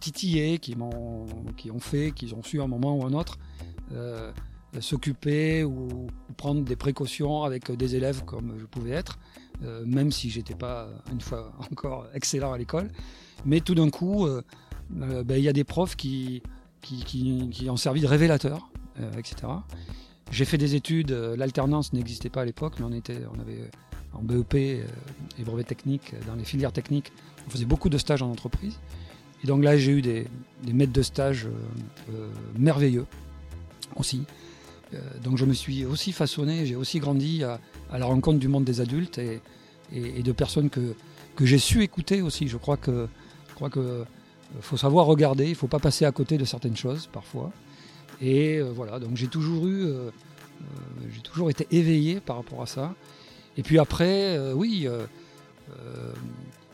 titillé, 0.00 0.58
qui 0.58 0.74
m'ont 0.74 1.26
qui 1.56 1.70
ont 1.70 1.78
fait, 1.78 2.10
qu'ils 2.10 2.34
ont 2.34 2.42
su 2.42 2.60
à 2.60 2.64
un 2.64 2.66
moment 2.66 2.96
ou 2.96 3.04
un 3.04 3.12
autre 3.12 3.38
s'occuper 4.78 5.64
ou, 5.64 6.06
prendre 6.36 6.62
des 6.62 6.76
précautions 6.76 7.42
avec 7.42 7.70
des 7.72 7.96
élèves 7.96 8.24
comme 8.24 8.54
je 8.58 8.64
pouvais 8.64 8.92
être, 8.92 9.18
même 9.84 10.12
si 10.12 10.30
j'étais 10.30 10.54
pas 10.54 10.88
une 11.12 11.20
fois 11.20 11.52
encore 11.72 12.06
excellent 12.14 12.52
à 12.52 12.58
l'école. 12.58 12.88
Mais 13.44 13.60
tout 13.60 13.74
d'un 13.74 13.90
coup, 13.90 14.26
euh, 14.26 14.42
euh, 15.00 15.24
ben, 15.24 15.36
il 15.36 15.44
y 15.44 15.48
a 15.48 15.52
des 15.52 15.64
profs 15.64 15.96
qui, 15.96 16.42
qui, 16.80 17.66
ont 17.68 17.76
servi 17.76 18.00
de 18.00 18.06
révélateurs, 18.06 18.70
euh, 19.00 19.10
etc. 19.18 19.52
J'ai 20.30 20.44
fait 20.44 20.58
des 20.58 20.74
études, 20.74 21.10
l'alternance 21.10 21.92
n'existait 21.92 22.28
pas 22.28 22.42
à 22.42 22.44
l'époque, 22.44 22.74
mais 22.78 22.84
on, 22.84 22.92
était, 22.92 23.18
on 23.34 23.40
avait 23.40 23.68
en 24.12 24.22
BEP 24.22 24.54
et 24.54 24.84
brevet 25.40 25.64
technique, 25.64 26.14
dans 26.26 26.36
les 26.36 26.44
filières 26.44 26.72
techniques, 26.72 27.12
on 27.46 27.50
faisait 27.50 27.64
beaucoup 27.64 27.88
de 27.88 27.98
stages 27.98 28.22
en 28.22 28.30
entreprise. 28.30 28.78
Et 29.42 29.48
donc 29.48 29.64
là, 29.64 29.76
j'ai 29.76 29.90
eu 29.90 30.02
des, 30.02 30.28
maîtres 30.72 30.92
de 30.92 31.02
stage 31.02 31.48
merveilleux 32.56 33.06
aussi. 33.96 34.24
Donc 35.22 35.36
je 35.36 35.44
me 35.44 35.52
suis 35.52 35.84
aussi 35.84 36.12
façonné, 36.12 36.66
j'ai 36.66 36.76
aussi 36.76 36.98
grandi 36.98 37.44
à, 37.44 37.60
la 37.92 38.06
rencontre 38.06 38.38
du 38.38 38.48
monde 38.48 38.64
des 38.64 38.80
adultes 38.80 39.18
et, 39.18 39.40
de 40.22 40.32
personnes 40.32 40.70
que, 40.70 40.94
que 41.36 41.46
j'ai 41.46 41.58
su 41.58 41.82
écouter 41.82 42.22
aussi. 42.22 42.48
Je 42.48 42.56
crois 42.56 42.76
que, 42.76 43.08
je 43.48 43.54
crois 43.54 43.70
que 43.70 44.04
faut 44.60 44.76
savoir 44.76 45.06
regarder, 45.06 45.44
il 45.44 45.50
ne 45.50 45.54
faut 45.54 45.68
pas 45.68 45.78
passer 45.78 46.04
à 46.04 46.12
côté 46.12 46.38
de 46.38 46.44
certaines 46.44 46.76
choses 46.76 47.08
parfois. 47.12 47.52
Et 48.20 48.60
voilà, 48.60 48.98
donc 48.98 49.16
j'ai 49.16 49.28
toujours 49.28 49.66
eu 49.66 49.86
euh, 50.60 51.08
j'ai 51.12 51.20
toujours 51.20 51.50
été 51.50 51.66
éveillé 51.70 52.20
par 52.20 52.36
rapport 52.36 52.62
à 52.62 52.66
ça. 52.66 52.94
Et 53.56 53.62
puis 53.62 53.78
après, 53.78 54.36
euh, 54.36 54.52
oui, 54.52 54.86
euh, 54.86 55.06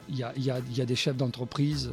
il 0.09 0.17
y 0.17 0.23
a, 0.23 0.87
des 0.87 0.97
chefs 0.97 1.17
d'entreprise. 1.17 1.91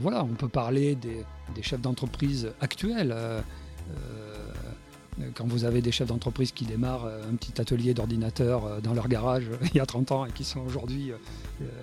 voilà, 0.00 0.24
on 0.24 0.34
peut 0.34 0.48
parler 0.48 0.96
des, 0.96 1.24
chefs 1.62 1.80
d'entreprise 1.80 2.50
actuels 2.60 3.14
quand 5.34 5.46
vous 5.46 5.64
avez 5.64 5.80
des 5.80 5.92
chefs 5.92 6.08
d'entreprise 6.08 6.52
qui 6.52 6.64
démarrent 6.64 7.06
un 7.06 7.36
petit 7.36 7.60
atelier 7.60 7.94
d'ordinateur 7.94 8.82
dans 8.82 8.94
leur 8.94 9.08
garage 9.08 9.44
il 9.72 9.76
y 9.76 9.80
a 9.80 9.86
30 9.86 10.12
ans 10.12 10.26
et 10.26 10.32
qui 10.32 10.42
sont 10.42 10.60
aujourd'hui 10.60 11.12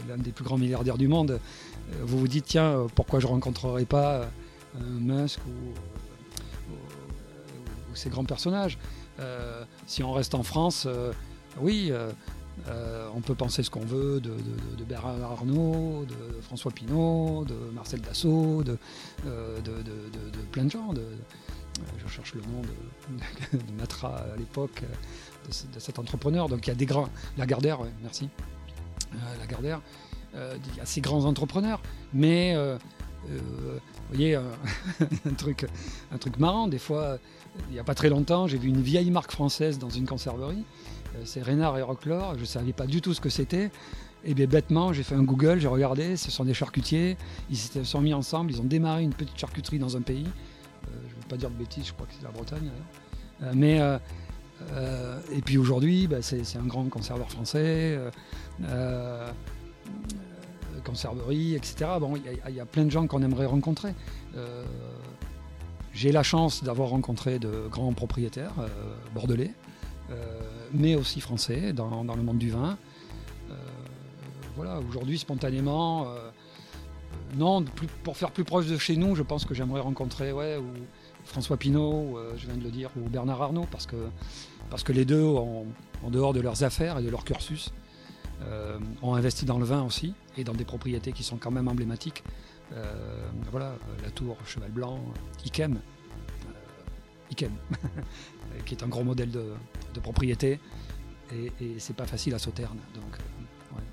l'un 0.09 0.17
des 0.17 0.31
plus 0.31 0.43
grands 0.43 0.57
milliardaires 0.57 0.97
du 0.97 1.07
monde, 1.07 1.39
vous 2.01 2.19
vous 2.19 2.27
dites 2.27 2.45
tiens, 2.45 2.87
pourquoi 2.93 3.19
je 3.19 3.27
ne 3.27 3.31
rencontrerai 3.31 3.85
pas 3.85 4.29
Musk 4.99 5.39
ou, 5.47 5.73
ces 7.93 8.09
grands 8.09 8.25
personnages 8.25 8.77
euh, 9.19 9.63
si 9.85 10.03
on 10.03 10.13
reste 10.13 10.35
en 10.35 10.43
France, 10.43 10.85
euh, 10.87 11.11
oui, 11.59 11.91
euh, 11.91 13.07
on 13.15 13.21
peut 13.21 13.35
penser 13.35 13.63
ce 13.63 13.69
qu'on 13.69 13.85
veut 13.85 14.19
de, 14.19 14.33
Bernard 14.87 15.31
Arnault, 15.31 16.05
de 16.07 16.41
François 16.41 16.71
Pinault, 16.71 17.45
de 17.45 17.55
Marcel 17.73 18.01
Dassault, 18.01 18.63
de, 18.63 18.77
plein 20.51 20.65
de 20.65 20.71
gens. 20.71 20.93
Je 21.97 22.07
cherche 22.07 22.33
le 22.33 22.41
nom 22.41 22.61
de, 22.61 23.59
Matra 23.77 24.15
à 24.33 24.37
l'époque, 24.37 24.83
de, 25.47 25.79
cet 25.79 25.99
entrepreneur. 25.99 26.49
Donc 26.49 26.67
il 26.67 26.69
y 26.69 26.73
a 26.73 26.75
des 26.75 26.85
grands. 26.85 27.09
Lagardère, 27.37 27.79
merci. 28.01 28.29
Lagardère. 29.39 29.81
il 30.33 30.97
y 30.97 31.01
grands 31.01 31.25
entrepreneurs. 31.25 31.81
Mais 32.13 32.55
vous 33.27 33.39
voyez, 34.09 34.35
un, 35.25 35.33
truc, 35.37 35.65
un 36.11 36.17
truc 36.17 36.37
marrant, 36.37 36.67
des 36.67 36.79
fois, 36.79 37.19
il 37.69 37.73
n'y 37.73 37.79
a 37.79 37.83
pas 37.83 37.95
très 37.95 38.09
longtemps, 38.09 38.47
j'ai 38.47 38.57
vu 38.57 38.69
une 38.69 38.81
vieille 38.81 39.11
marque 39.11 39.31
française 39.31 39.79
dans 39.79 39.89
une 39.89 40.05
conserverie. 40.05 40.63
Euh, 41.15 41.21
c'est 41.25 41.41
Rénard 41.41 41.77
et 41.77 41.81
Rocklore. 41.81 42.35
Je 42.35 42.41
ne 42.41 42.45
savais 42.45 42.73
pas 42.73 42.87
du 42.87 43.01
tout 43.01 43.13
ce 43.13 43.21
que 43.21 43.29
c'était. 43.29 43.71
Et 44.23 44.33
bien 44.33 44.45
bêtement, 44.45 44.93
j'ai 44.93 45.03
fait 45.03 45.15
un 45.15 45.23
Google, 45.23 45.59
j'ai 45.59 45.67
regardé, 45.67 46.15
ce 46.15 46.29
sont 46.29 46.45
des 46.45 46.53
charcutiers. 46.53 47.17
Ils 47.49 47.57
se 47.57 47.83
sont 47.83 48.01
mis 48.01 48.13
ensemble, 48.13 48.51
ils 48.51 48.61
ont 48.61 48.65
démarré 48.65 49.03
une 49.03 49.13
petite 49.13 49.37
charcuterie 49.37 49.79
dans 49.79 49.97
un 49.97 50.01
pays. 50.01 50.27
Pas 51.31 51.37
dire 51.37 51.49
de 51.49 51.55
bêtises, 51.55 51.87
je 51.87 51.93
crois 51.93 52.05
que 52.05 52.13
c'est 52.17 52.23
la 52.23 52.31
Bretagne. 52.31 52.69
Euh, 53.41 53.51
mais 53.55 53.79
et 55.33 55.41
puis 55.41 55.57
aujourd'hui, 55.57 56.07
bah, 56.07 56.21
c'est 56.21 56.57
un 56.57 56.67
grand 56.67 56.85
conserveur 56.85 57.31
français, 57.31 57.97
conserverie, 60.83 61.55
etc. 61.55 61.91
Bon, 61.99 62.13
il 62.15 62.55
y, 62.55 62.59
a 62.59 62.65
plein 62.65 62.85
de 62.85 62.91
gens 62.91 63.07
qu'on 63.07 63.23
aimerait 63.23 63.47
rencontrer. 63.47 63.95
J'ai 65.93 66.11
la 66.11 66.23
chance 66.23 66.63
d'avoir 66.63 66.89
rencontré 66.89 67.37
de 67.37 67.67
grands 67.69 67.93
propriétaires 67.93 68.53
euh, 68.59 68.67
bordelais, 69.13 69.53
euh, 70.09 70.15
mais 70.73 70.95
aussi 70.95 71.19
français 71.19 71.73
dans, 71.73 72.03
le 72.03 72.23
monde 72.23 72.37
du 72.37 72.49
vin. 72.49 72.77
Euh, 73.49 73.53
voilà, 74.55 74.79
aujourd'hui, 74.79 75.17
spontanément, 75.17 76.07
non, 77.37 77.65
pour 78.03 78.15
faire 78.15 78.31
plus 78.31 78.43
proche 78.43 78.67
de 78.67 78.77
chez 78.77 78.95
nous, 78.95 79.15
je 79.15 79.23
pense 79.23 79.45
que 79.45 79.53
j'aimerais 79.53 79.81
rencontrer 79.81 80.31
ouais, 80.31 80.57
ou 80.57 80.71
François 81.25 81.57
Pinault, 81.57 82.17
je 82.35 82.45
viens 82.45 82.57
de 82.57 82.63
le 82.63 82.71
dire, 82.71 82.89
ou 82.97 83.09
Bernard 83.09 83.41
Arnault, 83.41 83.67
parce 83.71 83.85
que, 83.85 84.91
les 84.91 85.05
deux, 85.05 85.23
en 85.23 85.65
dehors 86.09 86.33
de 86.33 86.41
leurs 86.41 86.63
affaires 86.63 86.99
et 86.99 87.03
de 87.03 87.09
leur 87.09 87.23
cursus, 87.23 87.71
ont 89.01 89.15
investi 89.15 89.45
dans 89.45 89.59
le 89.59 89.65
vin 89.65 89.83
aussi 89.83 90.13
et 90.37 90.43
dans 90.43 90.53
des 90.53 90.65
propriétés 90.65 91.11
qui 91.11 91.23
sont 91.23 91.37
quand 91.37 91.51
même 91.51 91.67
emblématiques. 91.67 92.23
Euh, 92.73 93.29
voilà, 93.51 93.67
euh, 93.67 94.03
la 94.03 94.11
tour 94.11 94.37
Cheval 94.45 94.71
Blanc, 94.71 94.99
Ikem, 95.45 95.75
euh, 95.75 97.31
Ikem, 97.31 97.51
qui 98.65 98.75
est 98.75 98.83
un 98.83 98.87
gros 98.87 99.03
modèle 99.03 99.31
de, 99.31 99.99
propriété. 100.01 100.59
Et, 101.33 101.51
c'est 101.79 101.95
pas 101.95 102.05
facile 102.05 102.33
à 102.33 102.39
Sauterne. 102.39 102.77
Donc, 102.93 103.17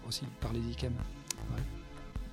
aussi, 0.06 0.24
parler 0.40 0.60
d'Ikem. 0.60 0.92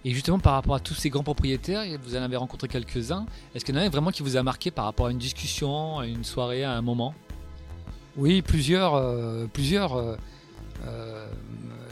Et 0.05 0.11
justement, 0.11 0.39
par 0.39 0.53
rapport 0.53 0.75
à 0.75 0.79
tous 0.79 0.93
ces 0.93 1.09
grands 1.09 1.23
propriétaires, 1.23 1.83
vous 2.01 2.15
en 2.15 2.21
avez 2.21 2.37
rencontré 2.37 2.69
quelques-uns. 2.69 3.25
Est-ce 3.53 3.65
qu'il 3.65 3.75
y 3.75 3.77
en 3.77 3.81
a 3.81 3.89
vraiment 3.89 4.11
qui 4.11 4.23
vous 4.23 4.37
a 4.37 4.43
marqué 4.43 4.71
par 4.71 4.85
rapport 4.85 5.07
à 5.07 5.11
une 5.11 5.17
discussion, 5.17 5.99
à 5.99 6.07
une 6.07 6.23
soirée, 6.23 6.63
à 6.63 6.71
un 6.71 6.81
moment? 6.81 7.13
Oui, 8.15 8.41
plusieurs. 8.41 9.49
plusieurs 9.49 10.17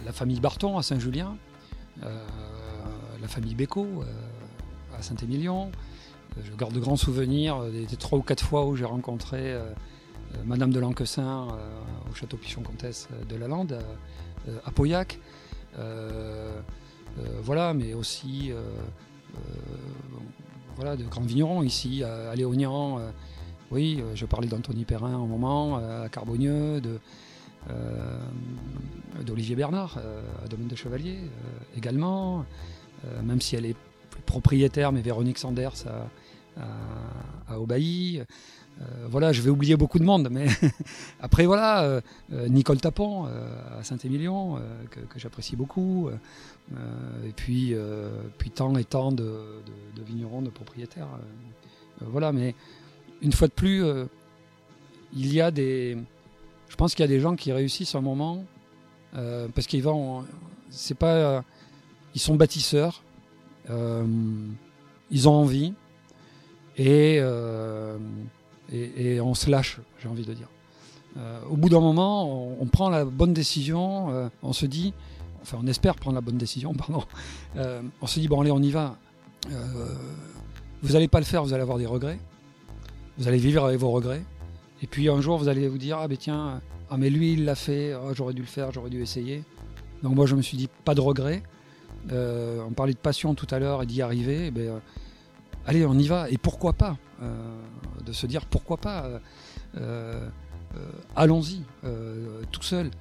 la 0.06 0.12
famille 0.13 0.39
Barton 0.39 0.78
à 0.78 0.84
Saint-Julien, 0.84 1.36
la 2.02 3.28
famille 3.28 3.56
Béco 3.56 4.06
Saint-Émilion. 5.04 5.69
Euh, 6.38 6.41
je 6.43 6.56
garde 6.56 6.73
de 6.73 6.80
grands 6.80 6.95
souvenirs 6.95 7.58
euh, 7.58 7.69
des, 7.69 7.97
trois 7.97 8.17
ou 8.17 8.23
quatre 8.23 8.43
fois 8.43 8.65
où 8.65 8.76
j'ai 8.76 8.86
rencontré 8.86 9.54
euh, 9.54 9.71
Madame 10.45 10.71
de 10.71 10.80
Lanquessin 10.80 11.47
au 12.10 12.15
château 12.15 12.38
Pichon-Comtesse 12.38 13.08
de 13.30 13.36
la 13.36 13.47
Lande, 13.47 13.78
à 14.65 14.71
Pauillac. 14.71 15.19
Voilà, 17.41 17.73
mais 17.73 17.93
aussi 17.93 18.52
voilà, 20.76 20.95
de 20.95 21.04
grands 21.04 21.21
vignerons 21.21 21.63
ici, 21.63 22.04
à, 22.04 22.36
Léognan. 22.36 22.99
oui, 23.71 24.04
je 24.15 24.26
parlais 24.26 24.47
d'Anthony 24.47 24.86
Perrin 24.86 25.13
un 25.13 25.26
moment, 25.26 25.78
à 25.78 26.10
Carbonieux, 26.10 26.82
d'Olivier 29.26 29.56
Bernard, 29.56 29.99
à 30.43 30.47
Domaine 30.47 30.67
de 30.67 30.76
Chevalier 30.76 31.17
également, 31.78 32.45
même 33.23 33.41
si 33.41 33.56
elle 33.56 33.65
est 33.65 33.78
propriétaire, 34.26 34.91
mais 34.91 35.02
Véronique 35.02 35.38
Sanders 35.38 35.86
à, 35.88 36.08
à, 37.47 37.60
euh, 38.81 39.07
voilà, 39.09 39.31
je 39.31 39.41
vais 39.41 39.49
oublier 39.49 39.75
beaucoup 39.75 39.99
de 39.99 40.03
monde, 40.03 40.29
mais 40.31 40.47
après 41.21 41.45
voilà, 41.45 41.83
euh, 41.83 42.01
euh, 42.33 42.47
Nicole 42.47 42.79
Tapon 42.79 43.25
à 43.25 43.83
Saint-Émilion, 43.83 44.59
que, 44.89 45.19
j'apprécie 45.19 45.55
beaucoup, 45.55 46.09
et 47.25 47.31
puis, 47.36 47.75
puis 48.38 48.49
tant 48.49 48.75
et 48.77 48.83
tant 48.83 49.12
de, 49.12 49.41
vignerons, 50.05 50.41
de 50.41 50.49
propriétaires. 50.49 51.07
voilà, 52.01 52.31
mais 52.31 52.55
une 53.21 53.31
fois 53.31 53.47
de 53.47 53.53
plus, 53.53 53.83
il 55.13 55.33
y 55.33 55.41
a 55.41 55.51
des. 55.51 55.97
Je 56.69 56.75
pense 56.75 56.95
qu'il 56.95 57.03
y 57.03 57.05
a 57.05 57.09
des 57.09 57.19
gens 57.19 57.36
qui 57.36 57.51
réussissent 57.51 57.95
un 57.95 58.01
moment 58.01 58.43
parce 59.13 59.67
qu'ils 59.67 59.83
vont. 59.83 60.25
C'est 60.69 60.97
pas. 60.97 61.43
ils 62.15 62.21
sont 62.21 62.36
bâtisseurs, 62.36 63.03
ils 63.69 65.29
ont 65.29 65.33
envie 65.33 65.73
euh, 66.79 67.97
et, 68.73 69.21
on 69.21 69.33
se 69.33 69.49
lâche, 69.49 69.79
j'ai 70.01 70.09
envie 70.09 70.25
de 70.25 70.33
dire. 70.33 70.47
Euh, 71.17 71.39
au 71.49 71.55
bout 71.55 71.69
d'un 71.69 71.79
moment, 71.79 72.57
on, 72.59 72.65
prend 72.65 72.89
la 72.89 73.05
bonne 73.05 73.33
décision, 73.33 74.29
on 74.41 74.53
se 74.53 74.65
dit, 74.65 74.93
enfin 75.41 75.59
on 75.62 75.67
espère 75.67 75.95
prendre 75.95 76.15
la 76.15 76.21
bonne 76.21 76.38
décision, 76.38 76.73
pardon, 76.77 77.03
on 78.01 78.07
se 78.07 78.19
dit, 78.19 78.27
bon 78.27 78.41
allez, 78.41 78.51
on 78.51 78.62
y 78.62 78.71
va. 78.71 78.97
vous 80.81 80.93
n'allez 80.93 81.07
pas 81.07 81.19
le 81.19 81.25
faire, 81.25 81.43
vous 81.43 81.53
allez 81.53 81.62
avoir 81.62 81.77
des 81.77 81.86
regrets. 81.86 82.19
Vous 83.17 83.27
allez 83.27 83.38
vivre 83.38 83.63
avec 83.63 83.79
vos 83.79 83.91
regrets. 83.91 84.23
Et 84.81 84.88
puis 84.88 85.07
un 85.07 85.21
jour, 85.21 85.38
vous 85.38 85.47
allez 85.47 85.67
vous 85.67 85.77
dire, 85.77 85.99
ah 85.99 86.07
ben 86.07 86.17
tiens, 86.17 86.62
ah 86.89 86.97
mais 86.97 87.09
lui, 87.09 87.33
il 87.33 87.45
l'a 87.45 87.55
fait, 87.55 87.93
oh, 87.95 88.13
j'aurais 88.13 88.33
dû 88.33 88.41
le 88.41 88.47
faire, 88.47 88.71
j'aurais 88.71 88.89
dû 88.89 89.01
essayer. 89.01 89.43
Donc 90.03 90.15
moi, 90.15 90.25
je 90.25 90.36
me 90.36 90.41
suis 90.41 90.57
dit, 90.57 90.69
pas 90.83 90.95
de 90.95 91.01
regrets. 91.01 91.43
Euh, 92.12 92.62
on 92.67 92.71
parlait 92.71 92.93
de 92.93 92.97
passion 92.97 93.33
tout 93.33 93.47
à 93.49 93.59
l'heure 93.59 93.81
et 93.81 93.86
d'y 93.86 94.01
arriver. 94.01 94.47
Eh 94.47 94.51
ben, 94.51 94.67
euh, 94.67 94.79
allez, 95.65 95.86
on 95.86 95.97
y 95.97 96.07
va. 96.07 96.29
Et 96.29 96.38
pourquoi 96.38 96.73
pas? 96.73 96.97
euh, 97.12 97.12
De 98.05 98.12
se 98.12 98.25
dire 98.27 98.45
pourquoi 98.45 98.77
pas 98.77 99.07
Allons-y, 101.15 101.62
tout 102.51 102.63
seul. 102.63 102.91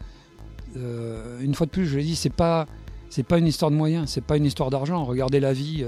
une 0.76 1.54
fois 1.54 1.66
de 1.66 1.70
plus, 1.70 1.86
je 1.86 1.98
l'ai 1.98 2.04
dit, 2.04 2.16
c'est 2.16 2.30
pas 2.30 2.66
c'est 3.10 3.24
pas 3.24 3.36
une 3.36 3.46
histoire 3.46 3.70
de 3.70 3.76
moyens, 3.76 4.08
c'est 4.08 4.24
pas 4.24 4.38
une 4.38 4.46
histoire 4.46 4.70
d'argent. 4.70 5.04
Regardez 5.04 5.38
la 5.38 5.52
vie, 5.52 5.84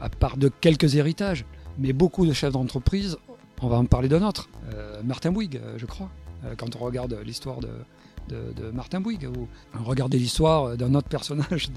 à 0.00 0.08
part 0.08 0.36
de 0.36 0.48
quelques 0.48 0.94
héritages, 0.94 1.44
mais 1.78 1.92
beaucoup 1.92 2.26
de 2.26 2.32
chefs 2.32 2.52
d'entreprise, 2.52 3.18
on 3.60 3.68
va 3.68 3.76
en 3.76 3.84
parler 3.84 4.08
d'un 4.08 4.22
autre, 4.22 4.48
Martin 5.04 5.32
Bouygues, 5.32 5.60
je 5.76 5.86
crois, 5.86 6.10
quand 6.56 6.76
on 6.76 6.78
regarde 6.78 7.18
l'histoire 7.24 7.60
de, 7.60 7.68
de, 8.28 8.70
Martin 8.70 9.00
Bouygues, 9.00 9.28
ou 9.28 9.48
regarder 9.84 10.18
l'histoire 10.18 10.76
d'un 10.76 10.94
autre 10.94 11.08
personnage 11.08 11.70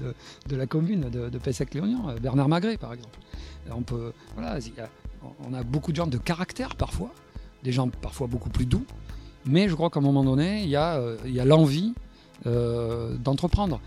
de, 0.48 0.56
la 0.56 0.66
commune 0.66 1.10
de, 1.10 1.28
de 1.28 1.38
Pessac-Léognan, 1.38 2.14
Bernard 2.20 2.48
Magret 2.48 2.76
par 2.76 2.92
exemple. 2.92 3.18
On, 3.70 3.82
peut, 3.82 4.12
voilà, 4.34 4.58
on 5.22 5.54
a 5.54 5.62
beaucoup 5.62 5.92
de 5.92 5.96
gens 5.96 6.06
de 6.06 6.18
caractère 6.18 6.74
parfois, 6.76 7.12
des 7.62 7.72
gens 7.72 7.88
parfois 7.88 8.26
beaucoup 8.26 8.50
plus 8.50 8.66
doux, 8.66 8.84
mais 9.46 9.68
je 9.68 9.74
crois 9.74 9.90
qu'à 9.90 10.00
un 10.00 10.02
moment 10.02 10.24
donné, 10.24 10.62
il 10.62 10.68
y 10.68 10.76
a, 10.76 10.96
euh, 10.96 11.16
l'envie 11.44 11.94
euh, 12.46 13.16
d'entreprendre. 13.16 13.80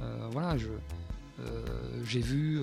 Euh, 0.00 0.28
voilà, 0.32 0.56
j'ai 2.04 2.20
vu 2.20 2.60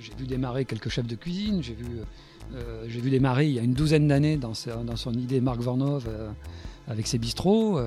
j'ai 0.00 0.14
vu 0.14 0.26
démarrer 0.26 0.64
quelques 0.64 0.88
chefs 0.88 1.06
de 1.06 1.14
cuisine, 1.14 1.62
j'ai 1.62 1.74
vu, 1.74 3.10
démarrer 3.10 3.46
il 3.46 3.52
y 3.52 3.58
a 3.58 3.62
une 3.62 3.74
douzaine 3.74 4.08
d'années 4.08 4.36
dans, 4.36 4.52
dans, 4.84 4.96
son 4.96 5.12
idée 5.14 5.40
Marc 5.40 5.60
Vornov 5.60 6.08
avec 6.88 7.06
ses 7.06 7.18
bistrots. 7.18 7.80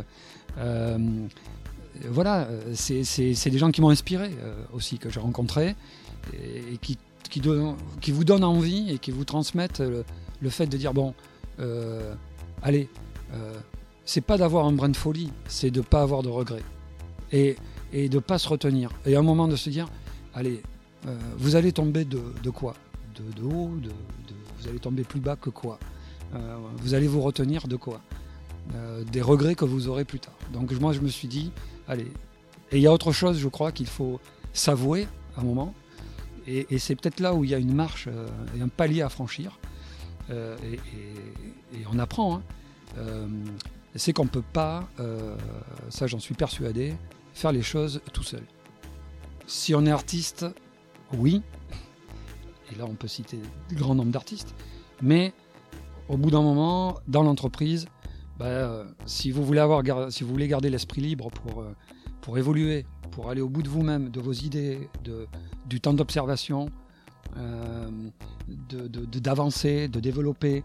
voilà, 2.10 2.48
c'est 2.74 3.50
des 3.50 3.58
gens 3.58 3.72
qui 3.72 3.82
m'ont 3.82 3.90
inspiré 3.90 4.32
aussi, 4.74 4.98
que 4.98 5.10
j'ai 5.10 5.20
rencontrés 5.20 5.76
et, 6.34 6.78
qui, 6.82 6.98
qui, 7.30 8.12
vous 8.12 8.24
donnent 8.24 8.44
envie 8.44 8.92
et 8.92 8.98
qui 9.00 9.12
vous 9.12 9.26
transmettent 9.26 9.82
le, 9.82 10.50
fait 10.50 10.68
de 10.68 10.78
dire 10.78 10.94
bon, 10.94 11.14
allez, 12.62 12.90
c'est 14.06 14.22
pas 14.22 14.38
d'avoir 14.38 14.66
un 14.66 14.72
brin 14.72 14.90
de 14.90 14.98
folie, 14.98 15.32
c'est 15.48 15.72
de 15.72 15.82
pas 15.82 16.02
avoir 16.02 16.24
de 16.24 16.30
regrets. 16.30 16.64
Et, 17.32 17.56
et 17.92 18.10
de 18.10 18.20
pas 18.20 18.38
se 18.38 18.48
retenir. 18.48 18.92
Et 19.06 19.16
à 19.16 19.20
un 19.20 19.24
moment 19.24 19.48
de 19.48 19.56
se 19.56 19.70
dire, 19.70 19.88
allez, 20.34 20.62
euh, 21.08 21.16
vous 21.38 21.56
allez 21.56 21.72
tomber 21.72 22.06
de, 22.06 22.50
quoi? 22.50 22.76
De, 23.16 23.44
haut, 23.44 23.72
vous 24.60 24.68
allez 24.68 24.80
tomber 24.80 25.04
plus 25.04 25.20
bas 25.20 25.36
que 25.36 25.50
quoi? 25.50 25.80
Euh, 26.36 26.58
Vous 26.80 26.94
allez 26.94 27.08
vous 27.08 27.22
retenir 27.22 27.68
de 27.68 27.76
quoi? 27.76 28.02
Euh, 28.74 29.04
Des 29.04 29.22
regrets 29.22 29.56
que 29.56 29.66
vous 29.66 29.88
aurez 29.88 30.06
plus 30.06 30.20
tard. 30.20 30.34
Donc 30.52 30.72
moi 30.80 30.94
je 30.94 31.00
me 31.00 31.08
suis 31.08 31.28
dit, 31.28 31.52
allez, 31.88 32.12
et 32.72 32.78
il 32.78 32.82
y 32.82 32.88
a 32.88 32.94
autre 32.94 33.12
chose, 33.12 33.38
je 33.38 33.48
crois, 33.48 33.72
qu'il 33.72 33.88
faut 33.88 34.20
s'avouer 34.54 35.08
à 35.38 35.42
un 35.42 35.44
moment. 35.44 35.74
Et, 36.48 36.78
c'est 36.78 36.96
peut-être 36.96 37.20
là 37.20 37.34
où 37.34 37.44
il 37.44 37.50
y 37.50 37.56
a 37.56 37.58
une 37.58 37.74
marche 37.74 38.08
et 38.56 38.62
un 38.62 38.68
palier 38.68 39.02
à 39.02 39.10
franchir. 39.10 39.60
Et, 40.30 40.80
on 41.92 42.00
apprend. 42.00 42.42
Hein 42.98 43.28
c'est 43.96 44.14
qu'on 44.14 44.26
ne 44.26 44.30
peut 44.30 44.44
pas, 44.54 44.88
euh, 45.00 45.36
ça 45.90 46.08
j'en 46.08 46.20
suis 46.20 46.36
persuadé, 46.36 46.94
faire 47.34 47.52
les 47.52 47.62
choses 47.62 48.02
tout 48.14 48.24
seul. 48.24 48.44
Si 49.48 49.74
on 49.74 49.86
est 49.86 49.92
artiste, 49.92 50.46
oui, 51.14 51.42
et 52.72 52.76
là 52.78 52.86
on 52.86 52.96
peut 52.96 53.08
citer 53.08 53.40
un 53.72 53.76
grand 53.76 53.96
nombre 53.96 54.12
d'artistes, 54.12 54.54
mais 55.02 55.34
au 56.10 56.18
bout 56.18 56.30
d'un 56.30 56.42
moment, 56.42 57.00
dans 57.08 57.24
l'entreprise, 57.24 57.88
bah, 58.38 58.46
euh, 58.46 58.86
si, 59.06 59.32
vous 59.32 59.46
voulez 59.46 59.62
avoir, 59.62 59.82
si 60.12 60.24
vous 60.24 60.30
voulez 60.30 60.48
garder 60.48 60.70
l'esprit 60.70 61.02
libre 61.02 61.30
pour, 61.30 61.62
euh, 61.62 61.74
pour 62.26 62.40
évoluer, 62.40 62.86
pour 63.12 63.30
aller 63.30 63.42
au 63.42 63.50
bout 63.50 63.62
de 63.62 63.70
vous-même, 63.70 64.10
de 64.10 64.20
vos 64.20 64.34
idées, 64.34 64.90
de, 65.04 65.28
du 65.68 65.80
temps 65.80 65.94
d'observation, 65.94 66.70
d'avancer, 68.48 69.88
de, 69.88 70.00
développer, 70.00 70.64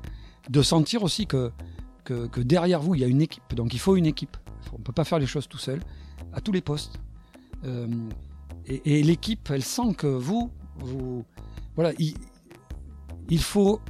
de 0.48 0.62
sentir 0.62 1.02
aussi 1.02 1.26
que 1.26 1.52
que, 2.04 2.40
derrière 2.40 2.80
vous, 2.80 2.94
il 2.94 3.00
y 3.02 3.04
a 3.04 3.06
une 3.06 3.22
équipe. 3.22 3.54
Donc 3.54 3.74
il 3.74 3.78
faut 3.78 3.94
une 3.96 4.06
équipe. 4.06 4.36
On 4.72 4.78
ne 4.78 4.82
peut 4.82 4.92
pas 4.92 5.04
faire 5.04 5.18
les 5.18 5.26
choses 5.26 5.48
tout 5.48 5.58
seul, 5.58 5.80
à 6.32 6.40
tous 6.40 6.50
les 6.50 6.60
postes. 6.60 6.98
Euh, 7.64 7.86
et, 8.66 9.02
l'équipe, 9.02 9.48
elle 9.50 9.62
sent 9.62 9.94
que 9.96 10.06
vous, 10.06 10.50
vous 10.76 11.24
voilà, 11.76 11.92
il, 11.98 13.42
faut 13.42 13.80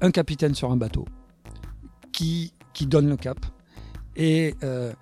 un 0.00 0.10
capitaine 0.10 0.54
sur 0.54 0.70
un 0.70 0.76
bateau 0.76 1.04
qui, 2.12 2.52
qui 2.74 2.86
donne 2.86 3.08
le 3.08 3.16
cap. 3.16 3.38
Et 4.14 4.54
euh, 4.62 4.92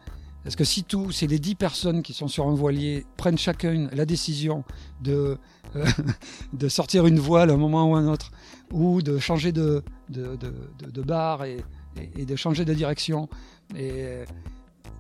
parce 0.47 0.55
que 0.55 0.63
si 0.63 0.85
tous 0.85 1.11
c'est 1.11 1.27
les 1.27 1.41
dix 1.41 1.57
personnes 1.57 2.05
qui 2.05 2.13
sont 2.13 2.29
sur 2.29 2.47
un 2.47 2.55
voilier 2.55 3.05
prennent 3.17 3.37
chacune 3.37 3.91
la 3.93 4.07
décision 4.07 4.63
de, 5.01 5.39
euh, 5.75 5.85
de 6.53 6.69
sortir 6.69 7.05
une 7.09 7.19
voile 7.19 7.51
à 7.51 7.55
un 7.55 7.57
moment 7.57 7.91
ou 7.91 7.97
un 7.97 8.07
autre, 8.07 8.31
ou 8.73 9.03
de 9.03 9.19
changer 9.19 9.51
de, 9.51 9.83
de, 10.09 10.39
de, 10.39 11.03
bar 11.03 11.43
et, 11.45 11.65
de 11.97 12.37
changer 12.37 12.65
de 12.65 12.73
direction. 12.75 13.29
Et 13.77 14.23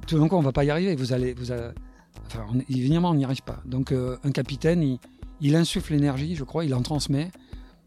tout 0.09 0.19
d'un 0.19 0.27
coup, 0.27 0.35
on 0.35 0.41
va 0.41 0.51
pas 0.51 0.65
y 0.65 0.71
arriver. 0.71 0.97
Vous 0.97 1.13
allez, 1.13 1.33
vous 1.33 1.53
enfin, 1.53 2.45
évidemment, 2.69 3.11
on 3.11 3.15
n'y 3.15 3.25
arrive 3.25 3.45
pas. 3.45 3.63
Donc, 3.67 3.93
euh, 3.93 4.17
un 4.25 4.33
capitaine, 4.33 4.99
il, 5.41 5.55
insuffle 5.55 5.93
l'énergie, 5.93 6.35
je 6.35 6.43
crois, 6.43 6.65
il 6.65 6.75
en 6.75 6.83
transmet, 6.83 7.31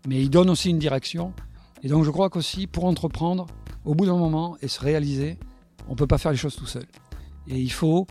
mais 0.07 0.21
il 0.21 0.29
donne 0.29 0.49
aussi 0.49 0.69
une 0.69 0.79
direction. 0.79 1.33
Et 1.83 1.89
donc, 1.89 2.05
je 2.05 2.09
crois 2.09 2.29
qu'aussi, 2.29 2.67
pour 2.67 2.85
entreprendre, 2.85 3.47
au 3.83 3.95
bout 3.95 4.05
d'un 4.05 4.17
moment 4.17 4.55
et 4.61 4.69
se 4.69 4.79
réaliser, 4.79 5.37
on 5.89 5.95
peut 5.95 6.07
pas 6.07 6.17
faire 6.17 6.31
les 6.31 6.37
choses 6.37 6.55
tout 6.55 6.65
seul. 6.65 6.85
Et 7.49 7.59
il 7.59 7.71
faut, 7.71 8.07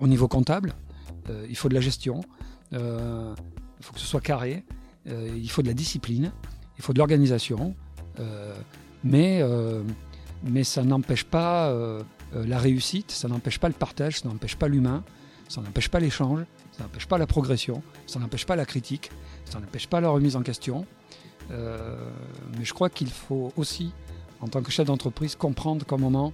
au 0.00 0.06
niveau 0.06 0.28
comptable, 0.28 0.74
euh, 1.30 1.46
il 1.48 1.56
faut 1.56 1.68
de 1.68 1.74
la 1.74 1.80
gestion, 1.80 2.20
euh, 2.72 3.34
il 3.78 3.84
faut 3.84 3.94
que 3.94 4.00
ce 4.00 4.06
soit 4.06 4.20
carré, 4.20 4.64
il 5.06 5.50
faut 5.50 5.62
de 5.62 5.68
la 5.68 5.74
discipline, 5.74 6.32
il 6.78 6.82
faut 6.82 6.94
de 6.94 6.98
l'organisation, 6.98 7.74
mais 9.04 9.42
mais 10.44 10.64
ça 10.64 10.82
n'empêche 10.82 11.24
pas 11.24 11.68
euh, 11.70 12.02
euh, 12.34 12.46
la 12.46 12.58
réussite, 12.58 13.10
ça 13.10 13.28
n'empêche 13.28 13.58
pas 13.58 13.68
le 13.68 13.74
partage, 13.74 14.20
ça 14.20 14.28
n'empêche 14.28 14.56
pas 14.56 14.68
l'humain, 14.68 15.02
ça 15.48 15.60
n'empêche 15.60 15.88
pas 15.88 16.00
l'échange, 16.00 16.40
ça 16.72 16.82
n'empêche 16.84 17.06
pas 17.06 17.18
la 17.18 17.26
progression, 17.26 17.82
ça 18.06 18.18
n'empêche 18.20 18.46
pas 18.46 18.56
la 18.56 18.66
critique, 18.66 19.10
ça 19.46 19.58
n'empêche 19.58 19.86
pas 19.86 20.00
la 20.00 20.10
remise 20.10 20.36
en 20.36 20.42
question. 20.42 20.86
Euh, 21.50 21.96
mais 22.58 22.64
je 22.64 22.74
crois 22.74 22.90
qu'il 22.90 23.10
faut 23.10 23.52
aussi, 23.56 23.92
en 24.40 24.48
tant 24.48 24.62
que 24.62 24.70
chef 24.70 24.86
d'entreprise, 24.86 25.34
comprendre 25.34 25.86
qu'à 25.86 25.96
un 25.96 25.98
moment, 25.98 26.32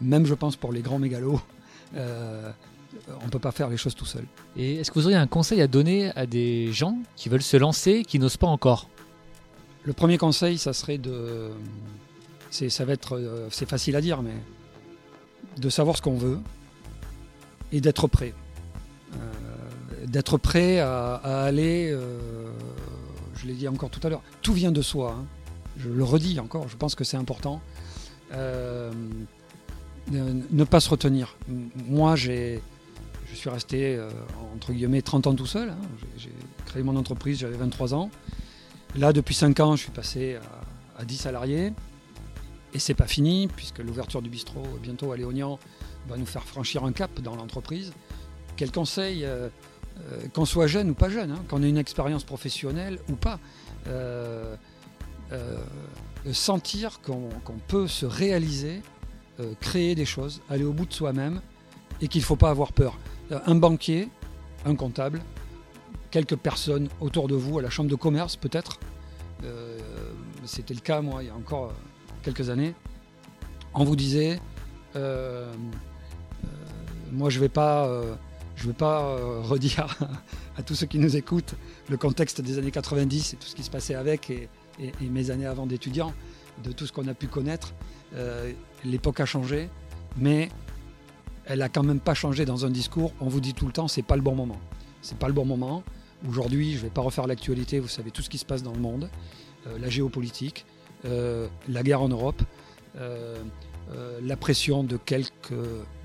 même 0.00 0.26
je 0.26 0.34
pense 0.34 0.56
pour 0.56 0.72
les 0.72 0.82
grands 0.82 0.98
mégalos, 0.98 1.40
on 1.94 3.24
ne 3.24 3.30
peut 3.30 3.38
pas 3.38 3.52
faire 3.52 3.68
les 3.68 3.76
choses 3.76 3.94
tout 3.94 4.06
seul. 4.06 4.24
Et 4.56 4.76
est-ce 4.76 4.90
que 4.90 4.98
vous 4.98 5.06
auriez 5.06 5.18
un 5.18 5.26
conseil 5.26 5.60
à 5.60 5.66
donner 5.66 6.10
à 6.16 6.26
des 6.26 6.72
gens 6.72 6.98
qui 7.16 7.28
veulent 7.28 7.42
se 7.42 7.56
lancer, 7.56 8.04
qui 8.04 8.18
n'osent 8.18 8.36
pas 8.36 8.46
encore? 8.46 8.88
Le 9.84 9.92
premier 9.92 10.18
conseil, 10.18 10.58
ça 10.58 10.72
serait 10.72 10.98
de. 10.98 11.50
C'est, 12.50 12.68
ça 12.68 12.84
va 12.84 12.92
être, 12.92 13.16
euh, 13.16 13.48
c'est 13.50 13.68
facile 13.68 13.96
à 13.96 14.00
dire, 14.00 14.22
mais 14.22 14.34
de 15.58 15.68
savoir 15.68 15.96
ce 15.96 16.02
qu'on 16.02 16.16
veut 16.16 16.38
et 17.72 17.80
d'être 17.80 18.08
prêt. 18.08 18.34
Euh, 19.14 20.06
d'être 20.06 20.36
prêt 20.36 20.80
à, 20.80 21.14
aller. 21.14 21.90
Euh, 21.92 22.50
je 23.36 23.46
l'ai 23.46 23.54
dit 23.54 23.68
encore 23.68 23.90
tout 23.90 24.00
à 24.06 24.10
l'heure. 24.10 24.22
Tout 24.42 24.52
vient 24.52 24.72
de 24.72 24.82
soi. 24.82 25.16
Hein. 25.18 25.24
Je 25.78 25.88
le 25.88 26.04
redis 26.04 26.38
encore. 26.40 26.68
Je 26.68 26.76
pense 26.76 26.94
que 26.94 27.04
c'est 27.04 27.16
important. 27.16 27.62
Ne 30.10 30.64
pas 30.64 30.80
se 30.80 30.88
retenir. 30.88 31.36
Moi, 31.86 32.16
j'ai, 32.16 32.62
je 33.30 33.34
suis 33.34 33.50
resté 33.50 34.00
entre 34.54 34.72
guillemets 34.72 35.02
30 35.02 35.26
ans 35.28 35.34
tout 35.34 35.46
seul. 35.46 35.70
Hein. 35.70 35.78
J'ai 36.16 36.32
créé 36.66 36.82
mon 36.82 36.96
entreprise, 36.96 37.38
j'avais 37.38 37.56
23 37.56 37.94
ans. 37.94 38.10
Là, 38.96 39.12
depuis 39.12 39.34
5 39.34 39.60
ans, 39.60 39.76
je 39.76 39.82
suis 39.82 39.92
passé 39.92 40.38
à, 40.98 41.04
10 41.04 41.16
salariés. 41.16 41.72
Et 42.74 42.78
c'est 42.78 42.94
pas 42.94 43.06
fini, 43.06 43.48
puisque 43.48 43.78
l'ouverture 43.78 44.22
du 44.22 44.28
bistrot 44.28 44.66
bientôt 44.82 45.12
à 45.12 45.16
Léognan 45.16 45.58
va 46.08 46.16
nous 46.16 46.26
faire 46.26 46.44
franchir 46.44 46.84
un 46.84 46.92
cap 46.92 47.20
dans 47.20 47.36
l'entreprise. 47.36 47.92
Quel 48.56 48.70
conseil, 48.70 49.24
euh, 49.24 49.48
euh, 49.98 50.28
qu'on 50.34 50.44
soit 50.44 50.66
jeune 50.66 50.90
ou 50.90 50.94
pas 50.94 51.08
jeune, 51.08 51.32
hein, 51.32 51.44
qu'on 51.48 51.62
ait 51.62 51.68
une 51.68 51.78
expérience 51.78 52.24
professionnelle 52.24 52.98
ou 53.08 53.14
pas, 53.14 53.38
euh, 53.88 54.56
sentir 56.32 57.00
qu'on 57.00 57.30
peut 57.68 57.86
se 57.86 58.06
réaliser, 58.06 58.82
créer 59.60 59.94
des 59.94 60.04
choses, 60.04 60.42
aller 60.48 60.64
au 60.64 60.72
bout 60.72 60.86
de 60.86 60.92
soi-même 60.92 61.40
et 62.00 62.08
qu'il 62.08 62.20
ne 62.20 62.26
faut 62.26 62.36
pas 62.36 62.50
avoir 62.50 62.72
peur. 62.72 62.98
Un 63.46 63.54
banquier, 63.54 64.08
un 64.64 64.74
comptable, 64.74 65.20
quelques 66.10 66.36
personnes 66.36 66.88
autour 67.00 67.28
de 67.28 67.34
vous, 67.34 67.58
à 67.58 67.62
la 67.62 67.70
chambre 67.70 67.90
de 67.90 67.94
commerce 67.94 68.36
peut-être. 68.36 68.78
Euh, 69.44 69.78
c'était 70.44 70.74
le 70.74 70.80
cas, 70.80 71.00
moi, 71.00 71.22
il 71.22 71.28
y 71.28 71.30
a 71.30 71.34
encore 71.34 71.66
euh, 71.66 71.72
quelques 72.22 72.50
années. 72.50 72.74
On 73.74 73.84
vous 73.84 73.96
disait, 73.96 74.40
euh, 74.96 75.52
moi 77.12 77.30
je 77.30 77.38
ne 77.38 77.42
vais 77.42 77.48
pas, 77.48 77.88
je 78.56 78.66
vais 78.66 78.72
pas 78.72 79.16
redire 79.42 79.96
à 80.56 80.62
tous 80.62 80.74
ceux 80.74 80.86
qui 80.86 80.98
nous 80.98 81.16
écoutent 81.16 81.54
le 81.88 81.96
contexte 81.96 82.40
des 82.40 82.58
années 82.58 82.72
90 82.72 83.34
et 83.34 83.36
tout 83.36 83.46
ce 83.46 83.54
qui 83.54 83.62
se 83.62 83.70
passait 83.70 83.94
avec 83.94 84.30
et, 84.30 84.48
mes 85.00 85.30
années 85.30 85.46
avant 85.46 85.66
d'étudiant, 85.66 86.12
de 86.64 86.72
tout 86.72 86.86
ce 86.86 86.92
qu'on 86.92 87.08
a 87.08 87.14
pu 87.14 87.26
connaître. 87.26 87.74
L'époque 88.84 89.20
a 89.20 89.26
changé, 89.26 89.68
mais 90.16 90.48
elle 91.46 91.62
a 91.62 91.68
quand 91.68 91.82
même 91.82 92.00
pas 92.00 92.14
changé 92.14 92.44
dans 92.44 92.66
un 92.66 92.70
discours. 92.70 93.12
On 93.20 93.28
vous 93.28 93.40
dit 93.40 93.54
tout 93.54 93.66
le 93.66 93.72
temps, 93.72 93.88
c'est 93.88 94.02
pas 94.02 94.16
le 94.16 94.22
bon 94.22 94.34
moment. 94.34 94.60
C'est 95.02 95.18
pas 95.18 95.28
le 95.28 95.32
bon 95.32 95.44
moment. 95.44 95.82
Aujourd'hui, 96.28 96.72
je 96.72 96.78
ne 96.78 96.82
vais 96.82 96.90
pas 96.90 97.00
refaire 97.00 97.26
l'actualité, 97.26 97.80
vous 97.80 97.88
savez 97.88 98.10
tout 98.10 98.22
ce 98.22 98.28
qui 98.28 98.38
se 98.38 98.44
passe 98.44 98.62
dans 98.62 98.72
le 98.72 98.78
monde, 98.78 99.08
euh, 99.66 99.78
la 99.78 99.88
géopolitique, 99.88 100.66
euh, 101.06 101.48
la 101.68 101.82
guerre 101.82 102.02
en 102.02 102.08
Europe, 102.08 102.42
euh, 102.98 103.36
la 104.22 104.36
pression 104.36 104.84
de 104.84 104.96
quelques 104.96 105.54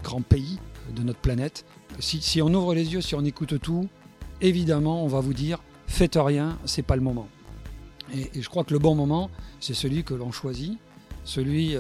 grands 0.03 0.21
pays 0.21 0.59
de 0.95 1.03
notre 1.03 1.19
planète. 1.19 1.65
Si, 1.99 2.41
on 2.41 2.53
ouvre 2.53 2.73
les 2.73 2.93
yeux, 2.93 3.01
si 3.01 3.13
on 3.13 3.23
écoute 3.23 3.59
tout, 3.61 3.87
évidemment, 4.41 5.03
on 5.03 5.07
va 5.07 5.19
vous 5.19 5.33
dire 5.33 5.61
faites 5.87 6.17
rien, 6.19 6.57
c'est 6.65 6.81
pas 6.81 6.95
le 6.95 7.03
moment. 7.03 7.27
Et, 8.13 8.41
je 8.41 8.49
crois 8.49 8.63
que 8.63 8.73
le 8.73 8.79
bon 8.79 8.95
moment, 8.95 9.29
c'est 9.59 9.73
celui 9.73 10.03
que 10.03 10.13
l'on 10.13 10.31
choisit, 10.31 10.77
celui 11.23 11.75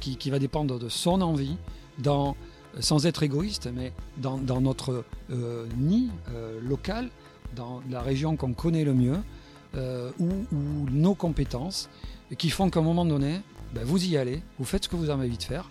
qui, 0.00 0.30
va 0.30 0.38
dépendre 0.38 0.78
de 0.78 0.88
son 0.88 1.20
envie, 1.20 1.56
dans, 1.98 2.36
sans 2.80 3.06
être 3.06 3.22
égoïste, 3.22 3.68
mais 3.74 3.92
dans, 4.18 4.38
notre 4.60 5.04
nid 5.76 6.10
local, 6.62 7.10
dans 7.56 7.82
la 7.90 8.00
région 8.00 8.36
qu'on 8.36 8.52
connaît 8.52 8.84
le 8.84 8.94
mieux, 8.94 9.18
euh, 9.76 10.12
ou, 10.20 10.46
nos 10.92 11.16
compétences, 11.16 11.88
et 12.30 12.36
qui 12.36 12.50
font 12.50 12.70
qu'à 12.70 12.78
un 12.78 12.84
moment 12.84 13.04
donné, 13.04 13.40
ben, 13.74 13.82
vous 13.82 14.04
y 14.06 14.16
allez, 14.16 14.40
vous 14.58 14.64
faites 14.64 14.84
ce 14.84 14.88
que 14.88 14.94
vous 14.94 15.10
avez 15.10 15.26
envie 15.26 15.36
de 15.36 15.42
faire. 15.42 15.68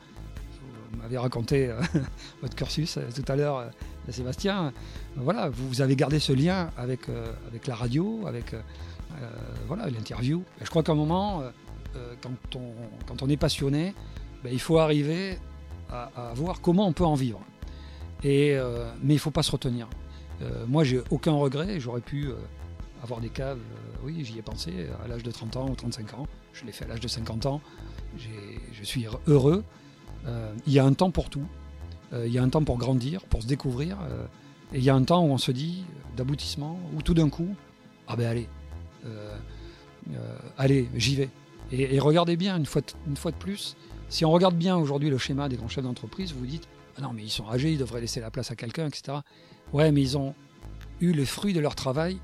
Vous 0.92 0.98
m'avez 0.98 1.18
raconté 1.18 1.70
euh, 1.70 1.80
votre 2.42 2.54
cursus 2.54 2.98
euh, 2.98 3.04
tout 3.16 3.24
à 3.32 3.38
l'heure 3.38 3.70
Sébastien, 4.10 4.74
voilà, 5.16 5.48
vous, 5.48 5.80
avez 5.80 5.96
gardé 5.96 6.20
ce 6.20 6.34
lien 6.34 6.70
avec 6.76 7.08
la 7.66 7.76
radio, 7.76 8.20
avec 8.28 8.54
voilà 9.68 9.90
l'interview. 9.90 10.44
Je 10.62 10.70
crois 10.70 10.84
qu'à 10.84 10.92
un 10.92 10.96
moment, 10.96 11.44
quand, 12.22 12.56
on, 12.56 12.74
quand 13.06 13.24
on 13.24 13.30
est 13.30 13.38
passionné, 13.38 13.94
ben, 14.44 14.52
il 14.52 14.60
faut 14.60 14.78
arriver 14.80 15.38
à, 15.90 16.32
voir 16.36 16.62
comment 16.62 16.88
on 16.88 16.94
peut 16.94 17.06
en 17.06 17.16
vivre. 17.16 17.40
Et, 18.24 18.58
mais 19.02 19.14
il 19.14 19.18
ne 19.18 19.20
faut 19.20 19.32
pas 19.32 19.44
se 19.44 19.52
retenir. 19.52 19.88
moi, 20.68 20.84
j'ai 20.84 21.02
aucun 21.12 21.34
regret. 21.34 21.80
J'aurais 21.80 22.02
pu 22.02 22.30
avoir 23.04 23.20
des 23.20 23.30
caves, 23.30 23.60
oui, 24.04 24.24
j'y 24.24 24.40
ai 24.40 24.42
pensé 24.42 24.88
à 25.04 25.08
l'âge 25.08 25.24
de 25.24 25.32
30 25.32 25.58
ans 25.58 25.70
ou 25.70 25.76
35 25.76 26.14
ans. 26.16 26.28
Je 26.54 26.66
l'ai 26.66 26.72
fait 26.72 26.86
à 26.86 26.88
l'âge 26.88 27.02
de 27.02 27.08
50 27.08 27.46
ans. 27.46 27.62
Je 28.18 28.84
suis 28.84 29.06
heureux. 29.28 29.64
Euh, 30.26 30.54
il 30.66 30.74
y 30.74 30.80
a 30.80 30.86
un 30.86 30.94
temps 30.94 31.12
pour 31.12 31.30
tout. 31.30 31.46
Euh, 32.14 32.28
il 32.28 32.34
y 32.34 32.38
a 32.38 32.44
un 32.44 32.50
temps 32.50 32.64
pour 32.64 32.78
grandir, 32.78 33.24
pour 33.26 33.42
se 33.42 33.48
découvrir. 33.48 33.98
Euh, 34.02 34.26
et 34.74 34.78
il 34.78 34.84
y 34.84 34.90
a 34.90 34.96
un 34.96 35.04
temps 35.04 35.24
où 35.24 35.32
on 35.32 35.38
se 35.38 35.52
dit 35.52 35.84
d'aboutissement, 36.16 36.80
où 36.96 37.02
tout 37.02 37.14
d'un 37.14 37.30
coup, 37.30 37.56
ah 38.08 38.16
ben 38.16 38.28
allez, 38.28 38.48
allez, 40.58 40.90
j'y 40.96 41.16
vais. 41.16 41.30
Et, 41.72 42.00
regardez 42.00 42.38
bien, 42.38 42.58
une 42.58 42.66
fois, 42.66 42.82
de, 42.82 43.36
plus, 43.38 43.76
si 44.10 44.26
on 44.26 44.32
regarde 44.32 44.56
bien 44.56 44.78
aujourd'hui 44.78 45.10
le 45.10 45.18
schéma 45.18 45.50
des 45.50 45.56
grands 45.56 45.70
chefs 45.70 45.84
d'entreprise, 45.84 46.34
vous 46.34 46.40
vous 46.40 46.46
dites, 46.46 46.68
ah 46.98 47.02
non 47.02 47.12
mais 47.14 47.24
ils 47.24 47.32
sont 47.32 47.50
âgés, 47.50 47.72
ils 47.72 47.80
devraient 47.80 48.02
laisser 48.02 48.20
la 48.20 48.30
place 48.30 48.52
à 48.52 48.56
quelqu'un, 48.56 48.88
etc. 48.88 49.18
Ouais, 49.72 49.92
mais 49.92 50.02
ils 50.02 50.18
ont 50.18 50.36
eu 51.02 51.14
les 51.14 51.26
fruits 51.26 51.54
de 51.54 51.60
leur 51.60 51.74
travail 51.74 52.20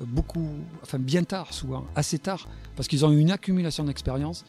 beaucoup, 0.00 0.48
enfin 0.82 0.98
bien 0.98 1.24
tard 1.24 1.52
souvent, 1.52 1.86
assez 1.94 2.18
tard, 2.18 2.48
parce 2.74 2.88
qu'ils 2.88 3.04
ont 3.04 3.12
eu 3.12 3.18
une 3.18 3.30
accumulation 3.30 3.84
d'expérience, 3.84 4.44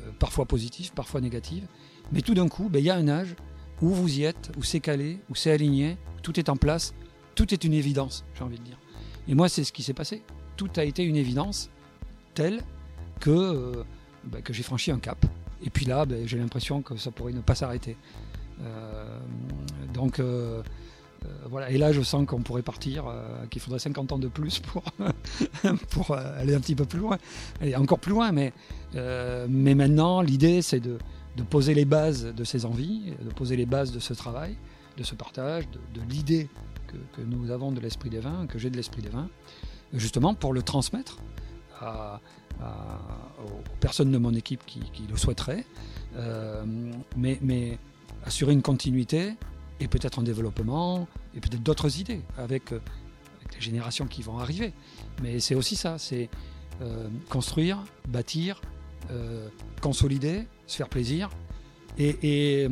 euh, 0.00 0.10
parfois 0.18 0.46
positive, 0.46 0.92
parfois 0.92 1.20
négative. 1.20 1.66
Mais 2.12 2.20
tout 2.20 2.34
d'un 2.34 2.48
coup, 2.48 2.68
ben, 2.68 2.78
il 2.78 2.84
y 2.84 2.90
a 2.90 2.96
un 2.96 3.08
âge 3.08 3.34
où 3.82 3.88
vous 3.88 4.18
y 4.18 4.24
êtes, 4.24 4.52
où 4.56 4.62
c'est 4.62 4.80
calé, 4.80 5.18
où 5.30 5.34
c'est 5.34 5.50
aligné, 5.50 5.96
tout 6.22 6.38
est 6.38 6.48
en 6.48 6.56
place, 6.56 6.94
tout 7.34 7.52
est 7.52 7.64
une 7.64 7.74
évidence, 7.74 8.24
j'ai 8.34 8.44
envie 8.44 8.58
de 8.58 8.64
dire. 8.64 8.78
Et 9.26 9.34
moi, 9.34 9.48
c'est 9.48 9.64
ce 9.64 9.72
qui 9.72 9.82
s'est 9.82 9.94
passé. 9.94 10.22
Tout 10.56 10.70
a 10.76 10.84
été 10.84 11.02
une 11.04 11.16
évidence 11.16 11.70
telle 12.34 12.60
que, 13.20 13.30
euh, 13.30 13.84
ben, 14.24 14.42
que 14.42 14.52
j'ai 14.52 14.62
franchi 14.62 14.90
un 14.90 14.98
cap. 14.98 15.24
Et 15.62 15.70
puis 15.70 15.86
là, 15.86 16.04
ben, 16.04 16.26
j'ai 16.26 16.38
l'impression 16.38 16.82
que 16.82 16.96
ça 16.96 17.10
pourrait 17.10 17.32
ne 17.32 17.40
pas 17.40 17.54
s'arrêter. 17.54 17.96
Euh, 18.60 19.18
donc, 19.92 20.20
euh, 20.20 20.62
voilà. 21.48 21.70
Et 21.70 21.78
là, 21.78 21.92
je 21.92 22.02
sens 22.02 22.26
qu'on 22.26 22.42
pourrait 22.42 22.62
partir, 22.62 23.06
qu'il 23.50 23.62
faudrait 23.62 23.78
50 23.78 24.12
ans 24.12 24.18
de 24.18 24.28
plus 24.28 24.60
pour, 24.60 24.84
aller 26.16 26.54
un 26.54 26.60
petit 26.60 26.74
peu 26.74 26.84
plus 26.84 26.98
loin. 26.98 27.16
Aller 27.62 27.74
encore 27.76 27.98
plus 27.98 28.12
loin, 28.12 28.30
mais, 28.30 28.52
maintenant, 28.94 30.20
l'idée, 30.20 30.60
c'est 30.60 30.80
de, 30.80 30.98
poser 31.48 31.72
les 31.72 31.86
bases 31.86 32.26
de 32.26 32.44
ces 32.44 32.66
envies, 32.66 33.14
de 33.24 33.30
poser 33.30 33.56
les 33.56 33.66
bases 33.66 33.90
de 33.90 34.00
ce 34.00 34.12
travail, 34.12 34.56
de 34.98 35.02
ce 35.02 35.14
partage, 35.14 35.64
de, 35.70 36.00
l'idée 36.10 36.48
que, 36.88 37.22
nous 37.22 37.50
avons 37.50 37.72
de 37.72 37.80
l'esprit 37.80 38.10
des 38.10 38.20
vins, 38.20 38.46
que 38.46 38.58
j'ai 38.58 38.68
de 38.68 38.76
l'esprit 38.76 39.00
des 39.00 39.08
vins, 39.08 39.30
justement 39.94 40.34
pour 40.34 40.52
le 40.52 40.62
transmettre 40.62 41.18
aux 41.82 43.76
personnes 43.80 44.10
de 44.10 44.18
mon 44.18 44.34
équipe 44.34 44.64
qui, 44.66 44.80
le 45.08 45.16
souhaiteraient, 45.16 45.64
mais, 47.16 47.38
mais 47.42 47.78
assurer 48.24 48.52
une 48.52 48.62
continuité 48.62 49.34
et 49.80 49.88
peut-être 49.88 50.18
en 50.18 50.22
développement, 50.22 51.08
et 51.34 51.40
peut-être 51.40 51.62
d'autres 51.62 51.98
idées 51.98 52.22
avec, 52.38 52.72
euh, 52.72 52.80
les 53.54 53.60
générations 53.60 54.06
qui 54.06 54.22
vont 54.22 54.38
arriver. 54.38 54.72
Mais 55.22 55.40
c'est 55.40 55.54
aussi 55.54 55.76
ça, 55.76 55.98
c'est 55.98 56.28
euh, 56.80 57.08
construire, 57.28 57.84
bâtir, 58.08 58.60
euh, 59.10 59.48
consolider, 59.80 60.46
se 60.66 60.76
faire 60.76 60.88
plaisir, 60.88 61.30
et, 61.98 62.68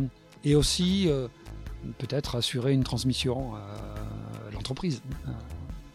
aussi 0.57 1.09
peut-être 1.99 2.35
assurer 2.35 2.73
une 2.73 2.83
transmission 2.83 3.55
à 3.55 4.51
l'entreprise 4.53 5.03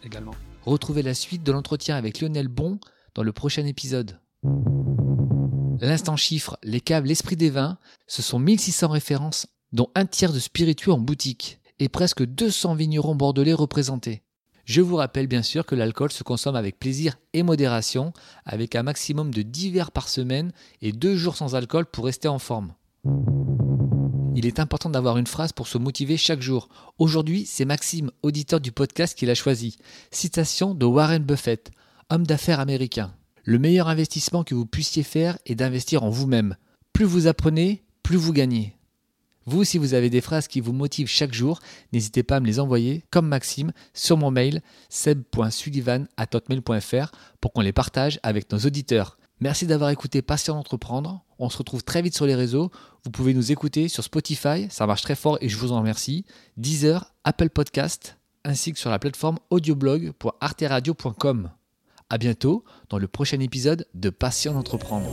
également. 0.02 0.34
Retrouvez 0.68 1.00
la 1.02 1.14
suite 1.14 1.42
de 1.44 1.50
l'entretien 1.50 1.96
avec 1.96 2.20
Lionel 2.20 2.48
Bon 2.48 2.78
dans 3.14 3.22
le 3.22 3.32
prochain 3.32 3.64
épisode. 3.64 4.20
L'instant 5.80 6.16
chiffre, 6.16 6.58
les 6.62 6.82
caves, 6.82 7.06
l'esprit 7.06 7.36
des 7.36 7.48
vins, 7.48 7.78
ce 8.06 8.20
sont 8.20 8.38
1600 8.38 8.88
références 8.88 9.46
dont 9.72 9.88
un 9.94 10.04
tiers 10.04 10.30
de 10.30 10.38
spiritueux 10.38 10.92
en 10.92 10.98
boutique, 10.98 11.58
et 11.78 11.88
presque 11.88 12.22
200 12.22 12.74
vignerons 12.74 13.14
bordelais 13.14 13.54
représentés. 13.54 14.20
Je 14.66 14.82
vous 14.82 14.96
rappelle 14.96 15.26
bien 15.26 15.42
sûr 15.42 15.64
que 15.64 15.74
l'alcool 15.74 16.12
se 16.12 16.22
consomme 16.22 16.54
avec 16.54 16.78
plaisir 16.78 17.16
et 17.32 17.42
modération, 17.42 18.12
avec 18.44 18.76
un 18.76 18.82
maximum 18.82 19.32
de 19.32 19.40
10 19.40 19.70
verres 19.70 19.90
par 19.90 20.10
semaine 20.10 20.52
et 20.82 20.92
2 20.92 21.16
jours 21.16 21.36
sans 21.36 21.54
alcool 21.54 21.86
pour 21.86 22.04
rester 22.04 22.28
en 22.28 22.38
forme. 22.38 22.74
Il 24.34 24.46
est 24.46 24.60
important 24.60 24.88
d'avoir 24.90 25.18
une 25.18 25.26
phrase 25.26 25.52
pour 25.52 25.66
se 25.66 25.78
motiver 25.78 26.16
chaque 26.16 26.42
jour. 26.42 26.68
Aujourd'hui, 26.98 27.44
c'est 27.46 27.64
Maxime, 27.64 28.10
auditeur 28.22 28.60
du 28.60 28.70
podcast, 28.72 29.18
qui 29.18 29.26
l'a 29.26 29.34
choisi. 29.34 29.78
Citation 30.10 30.74
de 30.74 30.86
Warren 30.86 31.24
Buffett, 31.24 31.70
homme 32.10 32.26
d'affaires 32.26 32.60
américain. 32.60 33.14
Le 33.44 33.58
meilleur 33.58 33.88
investissement 33.88 34.44
que 34.44 34.54
vous 34.54 34.66
puissiez 34.66 35.02
faire 35.02 35.38
est 35.46 35.54
d'investir 35.54 36.04
en 36.04 36.10
vous-même. 36.10 36.56
Plus 36.92 37.04
vous 37.04 37.26
apprenez, 37.26 37.84
plus 38.02 38.16
vous 38.16 38.32
gagnez. 38.32 38.74
Vous, 39.46 39.64
si 39.64 39.78
vous 39.78 39.94
avez 39.94 40.10
des 40.10 40.20
phrases 40.20 40.46
qui 40.46 40.60
vous 40.60 40.74
motivent 40.74 41.08
chaque 41.08 41.32
jour, 41.32 41.58
n'hésitez 41.92 42.22
pas 42.22 42.36
à 42.36 42.40
me 42.40 42.46
les 42.46 42.60
envoyer, 42.60 43.02
comme 43.10 43.26
Maxime, 43.26 43.72
sur 43.94 44.16
mon 44.18 44.30
mail 44.30 44.62
seb.sullivan.hotmail.fr 44.90 47.10
pour 47.40 47.52
qu'on 47.52 47.62
les 47.62 47.72
partage 47.72 48.20
avec 48.22 48.52
nos 48.52 48.58
auditeurs. 48.58 49.17
Merci 49.40 49.66
d'avoir 49.66 49.90
écouté 49.90 50.22
Patient 50.22 50.54
d'entreprendre. 50.54 51.24
On 51.38 51.48
se 51.48 51.58
retrouve 51.58 51.84
très 51.84 52.02
vite 52.02 52.16
sur 52.16 52.26
les 52.26 52.34
réseaux. 52.34 52.70
Vous 53.04 53.10
pouvez 53.10 53.34
nous 53.34 53.52
écouter 53.52 53.88
sur 53.88 54.02
Spotify, 54.02 54.66
ça 54.70 54.86
marche 54.86 55.02
très 55.02 55.14
fort 55.14 55.38
et 55.40 55.48
je 55.48 55.56
vous 55.56 55.72
en 55.72 55.78
remercie. 55.78 56.24
Deezer, 56.56 57.14
Apple 57.24 57.50
Podcast, 57.50 58.18
ainsi 58.44 58.72
que 58.72 58.78
sur 58.78 58.90
la 58.90 58.98
plateforme 58.98 59.38
audioblog.arteradio.com. 59.50 61.50
À 62.10 62.18
bientôt 62.18 62.64
dans 62.88 62.98
le 62.98 63.06
prochain 63.06 63.38
épisode 63.40 63.86
de 63.94 64.10
Patient 64.10 64.54
d'entreprendre. 64.54 65.06